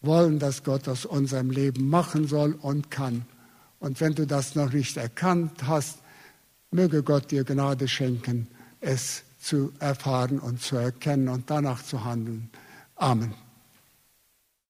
wollen, 0.00 0.38
dass 0.38 0.62
Gott 0.62 0.88
aus 0.88 1.04
unserem 1.04 1.50
Leben 1.50 1.88
machen 1.88 2.28
soll 2.28 2.52
und 2.52 2.90
kann. 2.90 3.26
Und 3.80 4.00
wenn 4.00 4.14
du 4.14 4.26
das 4.26 4.54
noch 4.54 4.72
nicht 4.72 4.96
erkannt 4.96 5.66
hast, 5.66 5.98
möge 6.70 7.02
Gott 7.02 7.32
dir 7.32 7.42
Gnade 7.42 7.88
schenken, 7.88 8.46
es 8.80 9.24
zu 9.40 9.72
erfahren 9.80 10.38
und 10.38 10.62
zu 10.62 10.76
erkennen 10.76 11.28
und 11.28 11.50
danach 11.50 11.82
zu 11.82 12.04
handeln. 12.04 12.48
Amen. 12.94 13.45